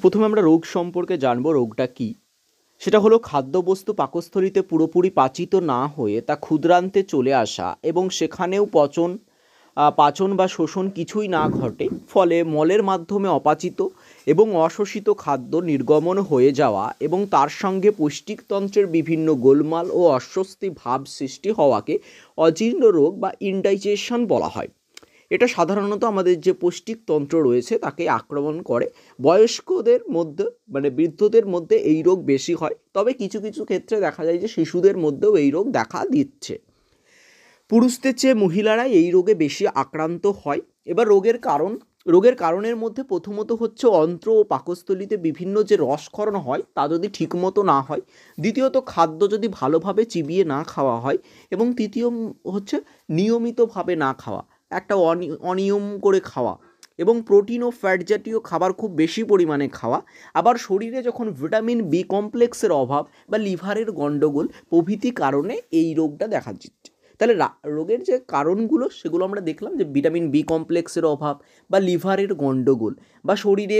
[0.01, 2.09] প্রথমে আমরা রোগ সম্পর্কে জানব, রোগটা কী?
[2.81, 9.11] সেটা হলো খাদ্যবস্তু পাকস্থলিতে পুরোপুরি পাচিত না হয়ে তা ক্ষুদ্রান্তে চলে আসা এবং সেখানেও পচন
[9.97, 13.79] পাচন বা শোষণ কিছুই না ঘটে, ফলে মলের মাধ্যমে অপাচিত
[14.27, 20.99] এবং অশোষিত খাদ্য নির্গমন হয়ে যাওয়া এবং তার সঙ্গে পৌষ্টিকতন্ত্রের বিভিন্ন গোলমাল ও অস্বস্তি ভাব
[21.07, 21.95] সৃষ্টি হওয়াকে
[22.37, 24.69] অজীর্ণ রোগ বা ইনডাইজেশন বলা হয়।
[25.29, 28.89] এটা সাধারণত আমাদের যে পৌষ্টিক তন্ত্র রয়েছে তাকে আক্রমণ করে।
[29.21, 34.37] বয়স্কদের মধ্যে মানে বৃদ্ধদের মধ্যে এই রোগ বেশি হয়। তবে কিছু কিছু ক্ষেত্রে দেখা যায়
[34.37, 36.59] যে শিশুদের মধ্যেও এই রোগ দেখা দিচ্ছে।
[37.69, 43.51] পুরুষদের চেয়ে মহিলারাই এই রোগে বেশি আক্রান্ত হয়। এবার রোগের কারণ, রোগের কারণের মধ্যে প্রথমত
[43.51, 48.01] হচ্ছে অন্ত্র ও পাকস্থলিতে বিভিন্ন যে রসক্ষরণ হয়, তা যদি ঠিকমতো না হয়।
[48.39, 51.17] দ্বিতীয়ত, খাদ্য যদি ভালোভাবে চিবিয়ে না খাওয়া হয়।
[51.51, 52.07] এবং তৃতীয়
[52.51, 54.95] হচ্ছে নিয়মিতভাবে না খাওয়া। একটা
[55.51, 56.53] অনিয়ম করে খাওয়া
[56.99, 59.99] এবং প্রোটিন ও ফ্যাট জাতীয় খাবার খুব বেশি পরিমাণে খাওয়া।
[60.35, 66.51] আবার শরীরে যখন ভিটামিন বি কমপ্লেক্সের অভাব বা লিভারের গণ্ডগোল প্রভৃতি কারণে এই রোগটা দেখা
[66.53, 67.35] দিচ্ছে। তাহলে
[67.75, 71.35] রোগের যে কারণগুলো সেগুলো আমরা দেখলাম যে ভিটামিন বি কমপ্লেক্সের অভাব
[71.69, 72.93] বা লিভারের গণ্ডগোল
[73.25, 73.79] বা শরীরে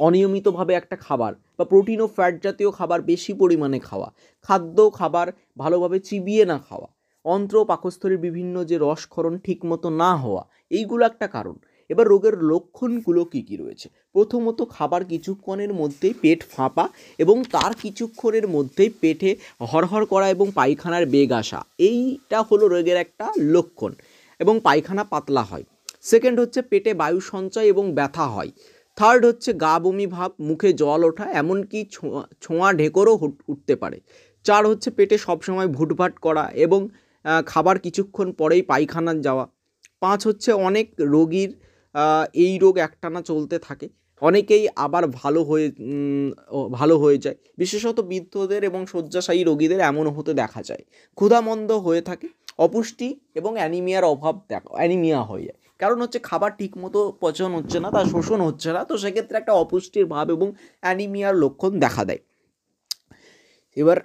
[0.00, 4.08] অনিয়মিতভাবে একটা খাবার বা প্রোটিন ও ফ্যাট জাতীয় খাবার বেশি পরিমাণে খাওয়া,
[4.48, 6.88] খাদ্য খাবার ভালোভাবে চিবিয়ে না খাওয়া।
[7.24, 11.56] অন্ত্র পাকস্থলীর বিভিন্ন যে রসক্ষরণ ঠিকমতো না হওয়া, এইগুলো একটা কারণ।
[11.90, 13.86] এবার রোগের লক্ষণগুলো কী কী রয়েছে?
[14.14, 16.84] প্রথমত খাবার কিছুক্ষণের মধ্যেই পেট ফাঁপা
[17.18, 19.30] এবং তার কিছুক্ষণের মধ্যেই পেটে
[19.70, 23.92] হরহর করা এবং পায়খানার বেগ আসা, এইটা হলো রোগের একটা লক্ষণ
[24.40, 25.64] এবং পায়খানা পাতলা হয়।
[26.10, 28.50] সেকেন্ড হচ্ছে পেটে বায়ু সঞ্চয় এবং ব্যথা হয়।
[28.98, 33.14] থার্ড হচ্ছে গা বমি ভাব, মুখে জল ওঠা, এমনকি ছোঁয়া ছোঁয়া ঢেকরও
[33.52, 33.98] উঠতে পারে।
[34.46, 36.80] চার হচ্ছে পেটে সবসময় ভুটভাট করা এবং
[37.46, 39.44] খাবার কিছুক্ষণ পরেই পায়খানা যাওয়া।
[40.00, 41.50] পাঁচ হচ্ছে অনেক রোগীর
[42.34, 43.88] এই রোগ একটানা চলতে থাকে।
[44.20, 45.66] অনেকেই আবার ভালো হয়ে
[46.72, 52.28] ভালো হয়ে যায়। বিশেষত বৃদ্ধদের এবং শয্যাশায়ী রোগীদের এমন হতে দেখা যায়। ক্ষুধামন্দ হয়ে থাকে,
[52.58, 57.90] অপুষ্টি এবং অ্যানিমিয়ার অভাব দেখা, অ্যানিমিয়া হয়ে যায়। কারণ হচ্ছে খাবার ঠিকমতো পচন হচ্ছে না,
[57.90, 62.18] তার শোষণ হচ্ছে না, তো সেক্ষেত্রে একটা অপুষ্টির ভাব এবং অ্যানিমিয়ার লক্ষণ দেখা দেয়।
[63.76, 63.96] এবার,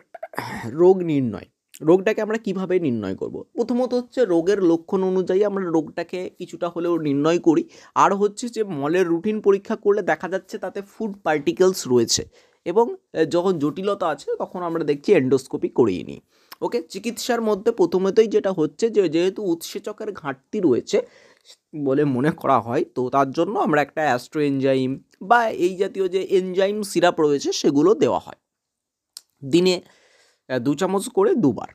[0.66, 1.48] রোগ নির্ণয়।
[1.82, 3.36] রোগটাকে আমরা কীভাবে নির্ণয় করব?
[3.58, 7.64] প্রথমত হচ্ছে রোগের লক্ষণ অনুযায়ী আমরা রোগটাকে কিছুটা হলেও নির্ণয় করি।
[7.96, 12.24] আর হচ্ছে যে মলের রুটিন পরীক্ষা করলে দেখা যাচ্ছে তাতে ফুড পার্টিকেলস রয়েছে
[12.66, 12.86] এবং
[13.30, 16.20] যখন জটিলতা আছে তখন আমরা দেখছি এন্ডোস্কোপি করিয়ে নিই।
[16.62, 20.98] ওকে চিকিৎসার মধ্যে প্রথমতই যেটা হচ্ছে যে, যেহেতু উৎসেচকের ঘাটতি রয়েছে,
[21.88, 26.22] বলে মনে করা হয়, তো তার জন্য আমরা একটা অ্যাস্ট্রো এনজাইম বা এই জাতীয় যে
[26.40, 28.40] এনজাইম সিরাপ রয়েছে সেগুলো দেওয়া হয়।
[29.54, 29.76] দিনে
[30.50, 31.72] দু চামচ করে দুবার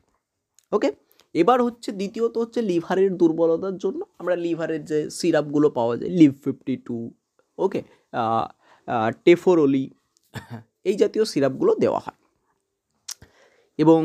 [0.71, 0.89] ওকে
[1.35, 6.75] এবার হচ্ছে দ্বিতীয়ত হচ্ছে লিভারের দুর্বলতার জন্য আমরা লিভারের যে সিরাপগুলো পাওয়া যায়, লিভ ফিফটি
[6.87, 6.97] টু
[7.57, 7.81] ওকে
[9.25, 9.85] টেফোরলি,
[10.89, 12.19] এই জাতীয় সিরাপগুলো দেওয়া হয়।
[13.79, 13.99] এবং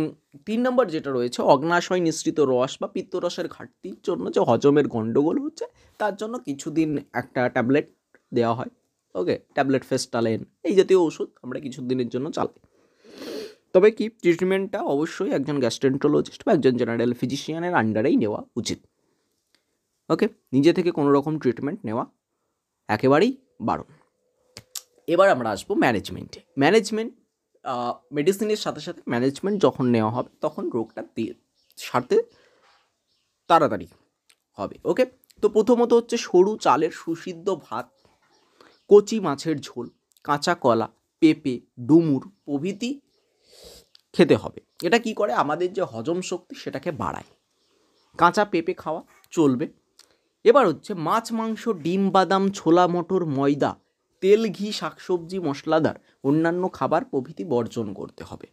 [0.46, 5.64] তিন নম্বর যেটা রয়েছে, অগ্নাশয় নিঃসৃত রস বা পিত্তরসের ঘাটতির জন্য যে হজমের গণ্ডগোল হচ্ছে,
[6.00, 7.86] তার জন্য কিছুদিন একটা ট্যাবলেট
[8.32, 8.72] দেওয়া হয়
[9.14, 12.60] ওকে ট্যাবলেট ফেস্টালেন, এই জাতীয় ওষুধ আমরা কিছুদিনের জন্য চালাই।
[13.76, 18.80] তবে কি ট্রিটমেন্টটা অবশ্যই একজন গ্যাস্ট্রেন্টোলজিস্ট বা একজন জেনারেল ফিজিশিয়ানের আন্ডারেই নেওয়া উচিত।
[20.10, 22.04] ওকে নিজে থেকে কোনো রকম ট্রিটমেন্ট নেওয়া
[22.88, 23.32] একেবারেই
[23.68, 23.88] বারণ।
[25.12, 27.12] এবার আমরা আসব ম্যানেজমেন্টে ম্যানেজমেন্ট
[28.16, 31.32] মেডিসিনের সাথে সাথে ম্যানেজমেন্ট যখন নেওয়া হবে, তখন রোগটা দিয়ে
[31.78, 32.16] সারতে
[33.50, 33.86] তাড়াতাড়ি
[34.58, 35.04] হবে ওকে
[35.42, 37.86] তো প্রথমত হচ্ছে সরু চালের সুসিদ্ধ ভাত,
[38.90, 39.86] কচি মাছের ঝোল,
[40.24, 40.88] কাঁচা কলা,
[41.22, 41.54] পেঁপে,
[41.88, 42.90] ডুমুর প্রভৃতি
[44.16, 45.32] খেতে হবে। এটা কি করে?
[45.32, 47.28] আমাদের যে হজম শক্তি সেটাকে বাড়ায়।
[48.18, 49.66] কাঁচা পেঁপে খাওয়া চলবে।
[50.44, 53.72] এবার হচ্ছে মাছ, মাংস, ডিম, বাদাম, ছোলা, মটর, ময়দা,
[54.20, 58.46] তেল, ঘি, শাকসবজি, মশলাদার অন্যান্য খাবার প্রভৃতি বর্জন করতে হবে।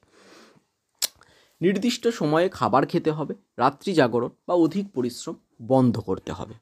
[1.61, 6.53] নির্দিষ্ট সময়ে খাবার খেতে হবে, রাত্রি জাগরণ বা অধিক পরিশ্রম বন্ধ করতে হবে।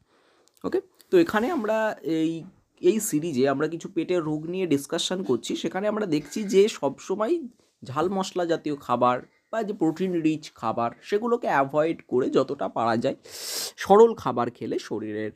[0.64, 0.80] ওকে?
[1.12, 2.44] তো এখানে আমরা এই
[2.82, 7.34] এই সিরিজে আমরা কিছু পেটের রোগ নিয়ে ডিসকাশন করছি। সেখানে আমরা দেখছি যে সবসময়
[7.84, 9.18] ঝাল মশলা জাতীয় খাবার
[9.52, 13.18] বা যে প্রোটিন রিচ খাবার সেগুলোকে অ্যাভয়েড করে যতটা পারা যায়
[13.84, 15.32] সরল খাবার খেলে শরীরের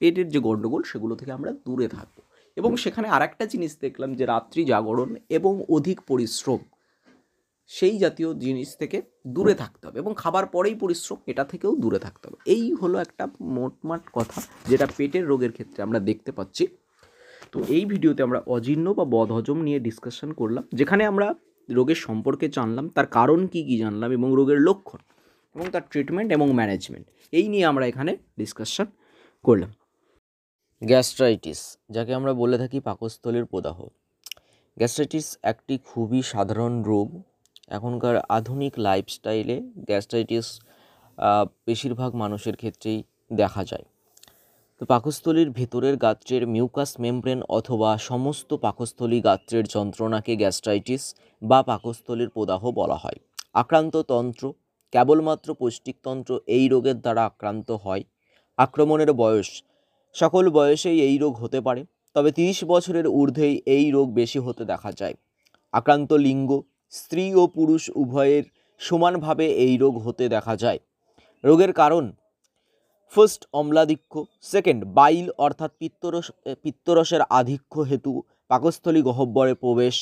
[0.00, 2.16] পেটের যে গণ্ডগোল সেগুলো থেকে আমরা দূরে থাকব।
[2.56, 6.60] এবং সেখানে আর একটা জিনিস দেখলাম যে রাত্রি জাগরণ এবং অধিক পরিশ্রম
[7.70, 12.24] সেই জাতীয় জিনিস থেকে দূরে থাকতে হবে এবং খাবার পরেই পরিশ্রম এটা থেকেও দূরে থাকতে
[12.28, 13.24] হবে। এই হলো একটা
[13.56, 14.38] মোটমাট কথা
[14.70, 16.64] যেটা পেটের রোগের ক্ষেত্রে আমরা দেখতে পাচ্ছি।
[17.52, 21.28] তো এই ভিডিওতে আমরা অজীর্ণ বা বদহজম নিয়ে ডিসকাশন করলাম, যেখানে আমরা
[21.68, 25.00] রোগের সম্পর্কে জানলাম, তার কারণ কি কি জানলাম এবং রোগের লক্ষণ
[25.54, 27.06] এবং তার ট্রিটমেন্ট এবং ম্যানেজমেন্ট
[27.38, 28.86] এই নিয়ে আমরা এখানে ডিসকাশন
[29.44, 29.70] করলাম।
[30.82, 31.60] গ্যাস্ট্রাইটিস
[31.94, 33.78] যাকে আমরা বলে থাকি পাকস্থলীর প্রদাহ।
[34.76, 37.08] গ্যাস্ট্রাইটিস একটি খুবই সাধারণ রোগ।
[37.76, 39.56] এখনকার আধুনিক লাইফস্টাইলে
[39.88, 40.46] গ্যাস্ট্রাইটিস
[41.68, 42.98] বেশিরভাগ মানুষের ক্ষেত্রেই
[43.40, 43.86] দেখা যায়।
[44.80, 51.02] তো পাকস্থলীর ভেতরের গাত্রের মিউকাস মেমব্রেন অথবা সমস্ত পাকস্থলী গাত্রের যন্ত্রণাকে গ্যাস্ট্রাইটিস
[51.42, 53.18] বা পাকস্থলীর প্রদাহ বলা হয়।
[53.54, 54.44] আক্রান্ত তন্ত্র,
[54.92, 58.02] কেবলমাত্র পৌষ্টিকতন্ত্র এই রোগের দ্বারা আক্রান্ত হয়।
[58.58, 59.50] আক্রমণের বয়স,
[60.14, 61.82] সকল বয়সেই এই রোগ হতে পারে,
[62.16, 65.14] তবে তিরিশ বছরের ঊর্ধ্বেই এই রোগ বেশি হতে দেখা যায়।
[65.74, 66.50] আক্রান্ত লিঙ্গ,
[66.92, 68.44] স্ত্রী ও পুরুষ উভয়ের
[68.80, 70.80] সমানভাবে এই রোগ হতে দেখা যায়।
[71.44, 72.04] রোগের কারণ
[73.12, 74.12] ফার্স্ট অম্লাধিক্য
[74.52, 76.26] সেকেন্ড বাইল অর্থাৎ পিত্তরস
[76.62, 78.12] পিত্তরসের আধিক্য হেতু
[78.50, 79.96] পাকস্থলী গহব্বরে প্রবেশ।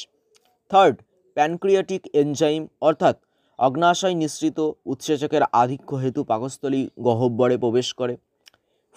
[0.70, 0.96] থার্ড
[1.34, 3.16] প্যানক্রিয়াটিক এনজাইম অর্থাৎ
[3.58, 8.14] অগ্নাশয় নিঃসৃত উৎসেচকের আধিক্য হেতু পাকস্থলী গহ্বরে প্রবেশ করে।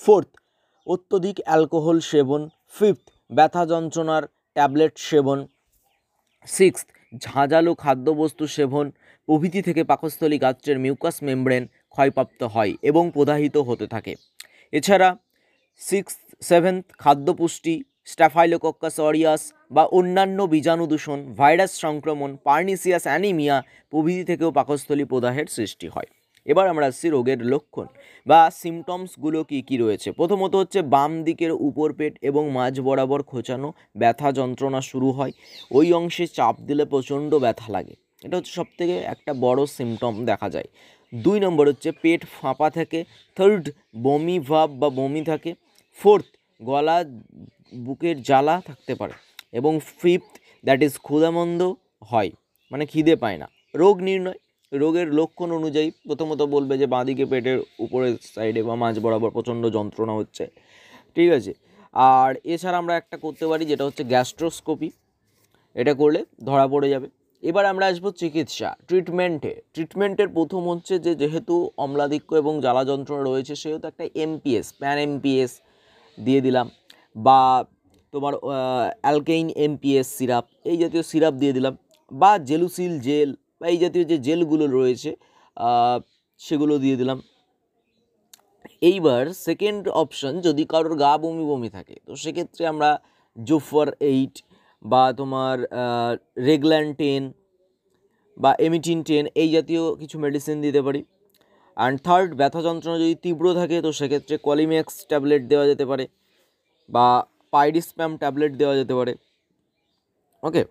[0.01, 0.29] ফোর্থ
[0.87, 2.41] অত্যধিক অ্যালকোহল সেবন।
[2.75, 4.23] ফিফথ ব্যথা যন্ত্রণার
[4.55, 5.39] ট্যাবলেট সেবন।
[6.47, 6.87] সিক্সথ
[7.21, 8.85] ঝাঁঝালো খাদ্যবস্তু সেবন।
[9.27, 11.63] প্রভৃতি থেকে পাকস্থলী গাত্রের মিউকাস মেমব্রেন
[11.93, 14.13] ক্ষয়প্রাপ্ত হয় এবং প্রদাহিত হতে থাকে।
[14.73, 15.09] এছাড়া
[15.81, 17.75] সিক্স সেভেন্থ খাদ্যপুষ্টি
[18.05, 23.57] স্ট্যাফাইলোকক্কাস অরিয়াস বা অন্যান্য বীজাণু দূষণ ভাইরাস সংক্রমণ পার্নিসিয়াস অ্যানিমিয়া
[23.91, 26.09] প্রভৃতি থেকেও পাকস্থলী প্রদাহের সৃষ্টি হয়।
[26.45, 27.87] এবার আমরা আসছি রোগের লক্ষণ
[28.27, 33.69] বা সিমটমসগুলো কী কী রয়েছে। প্রথমত হচ্ছে বাম দিকের উপর পেট এবং মাঝ বরাবর খোঁচানো
[33.95, 35.33] ব্যথা যন্ত্রণা শুরু হয়।
[35.71, 40.67] ওই অংশে চাপ দিলে প্রচণ্ড ব্যথা লাগে। এটা হচ্ছে সবথেকে একটা বড় সিমটম দেখা যায়।
[41.13, 42.99] দুই নম্বর হচ্ছে পেট ফাঁপা থাকে
[43.37, 43.63] থার্ড
[44.03, 45.51] বমি ভাব বা বমি থাকে
[45.99, 46.27] ফোর্থ
[46.61, 46.97] গলা
[47.85, 49.15] বুকের জ্বালা থাকতে পারে
[49.53, 51.61] এবং ফিফথ দ্যাট ইজ ক্ষুধামন্দ
[52.09, 52.31] হয়
[52.71, 54.39] মানে খিদে পায় না। রোগ নির্ণয়,
[54.71, 60.13] রোগের লক্ষণ অনুযায়ী প্রথমত বলবে যে বাঁদিকে পেটের উপরের সাইডে বা মাঝ বরাবর প্রচণ্ড যন্ত্রণা
[60.13, 60.43] হচ্ছে,
[61.15, 61.53] ঠিক আছে?
[61.93, 64.89] আর এছাড়া আমরা একটা করতে পারি, যেটা হচ্ছে গ্যাস্ট্রোস্কোপি
[65.75, 67.07] এটা করলে ধরা পড়ে যাবে।
[67.49, 73.53] এবার আমরা আসব চিকিৎসা ট্রিটমেন্টে ট্রিটমেন্টের প্রথম হচ্ছে যে, যেহেতু অম্লাধিক্য এবং জ্বালা যন্ত্রণা রয়েছে,
[73.63, 75.51] সেহেতু একটা এমপিএস প্যান এমপিএস
[76.17, 76.67] দিয়ে দিলাম।
[77.25, 77.39] বা
[78.13, 78.33] তোমার
[79.03, 81.73] অ্যালকেইন এমপিএস সিরাপ এই জাতীয় সিরাপ দিয়ে দিলাম।
[82.11, 83.29] বা জেলুসিল জেল
[83.59, 85.11] বা এই জাতীয় যে জেলগুলো রয়েছে
[86.41, 87.17] সেগুলো দিয়ে দিলাম।
[88.89, 92.89] এইবার সেকেন্ড অপশন যদি কারোর গা বমি বমি থাকে, তো সেক্ষেত্রে আমরা
[93.37, 94.35] জোফার এইট
[94.91, 95.57] বা তোমার
[96.49, 97.23] রেগল্যান টেন
[98.37, 101.01] বা এমিটিন টেন এই জাতীয় কিছু মেডিসিন দিতে পারি।
[101.77, 106.05] অ্যান্ড থার্ড ব্যথা যন্ত্রণা যদি তীব্র থাকে, তো সেক্ষেত্রে কলিম্যাক্স ট্যাবলেট দেওয়া যেতে পারে
[106.89, 107.07] বা
[107.53, 109.13] পাইডিস্প্যাম ট্যাবলেট দেওয়া যেতে পারে।
[110.43, 110.61] ওকে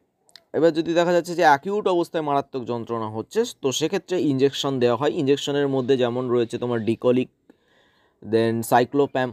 [0.56, 5.12] এবার যদি দেখা যাচ্ছে যে অ্যাকিউট অবস্থায় মারাত্মক যন্ত্রণা হচ্ছে, তো সেক্ষেত্রে ইঞ্জেকশন দেওয়া হয়।
[5.20, 7.28] ইঞ্জেকশনের মধ্যে যেমন রয়েছে তোমার ডিকলিক
[8.22, 9.28] দেন সাইক্লোপ্যাম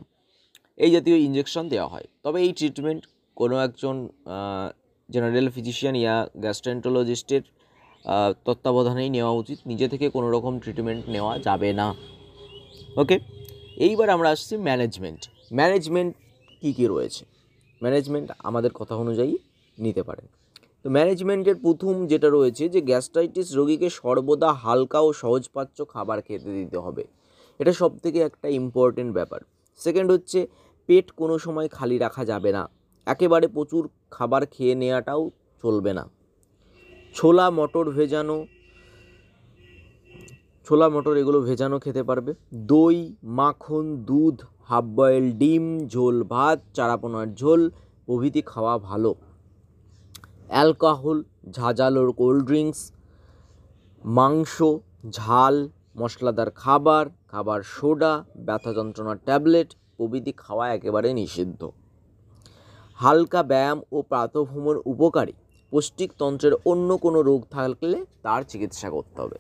[0.78, 3.02] এই জাতীয় ইঞ্জেকশন দেওয়া হয়। তবে এই ট্রিটমেন্ট
[3.40, 3.96] কোনো একজন
[5.10, 7.44] জেনারেল ফিজিশিয়ান ইয়া গ্যাস্ট্রেন্টোলজিস্টের
[8.46, 11.88] তত্ত্বাবধানেই নেওয়া উচিত। নিজে থেকে কোনো রকম ট্রিটমেন্ট নেওয়া যাবে না।
[13.02, 13.16] ওকে
[13.86, 15.22] এইবার আমরা আসছি ম্যানেজমেন্ট
[15.60, 16.12] ম্যানেজমেন্ট
[16.62, 17.24] কী কী রয়েছে?
[17.84, 19.34] ম্যানেজমেন্ট আমাদের কথা অনুযায়ী
[19.78, 20.28] নিতে পারেন।
[20.84, 26.78] তো ম্যানেজমেন্টের প্রথম যেটা রয়েছে যে গ্যাস্ট্রাইটিস রোগীকে সর্বদা হালকা ও সহজপাচ্য খাবার খেতে দিতে
[26.86, 27.04] হবে।
[27.60, 29.42] এটা সব থেকে একটা ইম্পর্টেন্ট ব্যাপার।
[29.80, 30.40] সেকেন্ড হচ্ছে,
[30.90, 32.64] পেট কোনো সময় খালি রাখা যাবে না।
[33.14, 33.84] একেবারে প্রচুর
[34.16, 35.22] খাবার খেয়ে নেওয়াটাও
[35.64, 36.04] চলবে না।
[37.16, 38.38] ছোলা, মটর ভেজানো,
[40.68, 42.32] ছোলা, মটর এগুলো ভেজানো খেতে পারবে।
[42.72, 42.98] দই,
[43.40, 44.38] মাখন, দুধ,
[44.70, 47.62] হাফ বয়েল ডিম, ঝোল, ভাত, চারাপোনার ঝোল,
[48.08, 49.12] প্রভৃতি খাওয়া ভালো।
[50.48, 51.18] অ্যালকোহল
[51.52, 52.82] ঝাঁঝালোর কোল্ড ড্রিঙ্কস,
[54.04, 54.56] মাংস,
[55.10, 55.56] ঝাল,
[55.98, 58.14] মশলাদার খাবার খাবার সোডা,
[58.48, 61.62] ব্যথা যন্ত্রণার ট্যাবলেট, প্রভৃতি খাওয়া একেবারে নিষিদ্ধ।
[63.00, 65.34] হালকা ব্যায়াম ও প্রাতভ্রমণ উপকারী।
[65.72, 69.38] পৌষ্টিকতন্ত্রের অন্য কোনো রোগ থাকলে তার চিকিৎসা করতে হবে।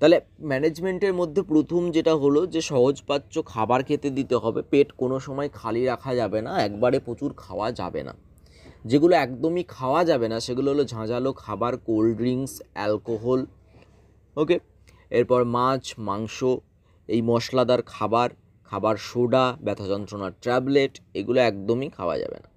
[0.00, 5.48] তাহলে ম্যানেজমেন্টের মধ্যে প্রথম যেটা হলো যে, সহজপাচ্য খাবার খেতে দিতে হবে। পেট কোনো সময়
[5.52, 8.14] খালি রাখা যাবে না, একবারে প্রচুর খাওয়া যাবে না।
[8.84, 13.46] যেগুলো একদমই খাওয়া যাবে না, সেগুলো হলো ঝাঁঝালো খাবার, কোল্ড ড্রিঙ্কস, অ্যালকোহল,
[14.36, 14.58] ওকে?
[15.10, 16.44] এরপর মাছ, মাংস,
[17.08, 18.30] এই মশলাদার খাবার
[18.70, 22.48] খাবার সোডা ব্যথা যন্ত্রণার ট্যাবলেট, এগুলো একদমই খাওয়া যাবে না।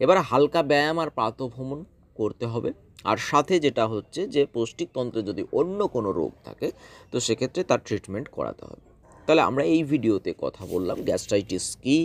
[0.00, 1.84] এবার হালকা ব্যায়াম আর প্রাতভ্রমণ
[2.16, 2.70] করতে হবে।
[3.04, 6.68] আর সাথে যেটা হচ্ছে যে, পৌষ্টিকতন্ত্রে যদি অন্য কোনো রোগ থাকে,
[7.12, 8.86] তো সেক্ষেত্রে তার ট্রিটমেন্ট করাতে হবে।
[9.26, 11.98] তাহলে আমরা এই ভিডিওতে কথা বললাম গ্যাস্ট্রাইটিস কী,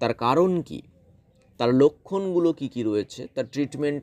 [0.00, 0.82] তার কারণ কী,
[1.58, 4.02] তার লক্ষণগুলো কী কী রয়েছে, তার ট্রিটমেন্ট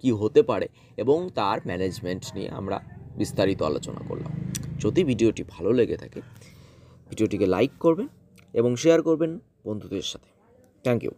[0.00, 0.66] কি হতে পারে,
[0.96, 2.76] এবং তার ম্যানেজমেন্ট নিয়ে আমরা
[3.16, 4.32] বিস্তারিত আলোচনা করলাম।
[4.78, 6.20] যদি ভিডিওটি ভালো লেগে থাকে
[7.14, 8.08] ভিডিওটিকে লাইক করবেন
[8.60, 9.32] এবং শেয়ার করবেন
[9.66, 10.28] বন্ধুদের সাথে।
[10.84, 11.12] Thank you.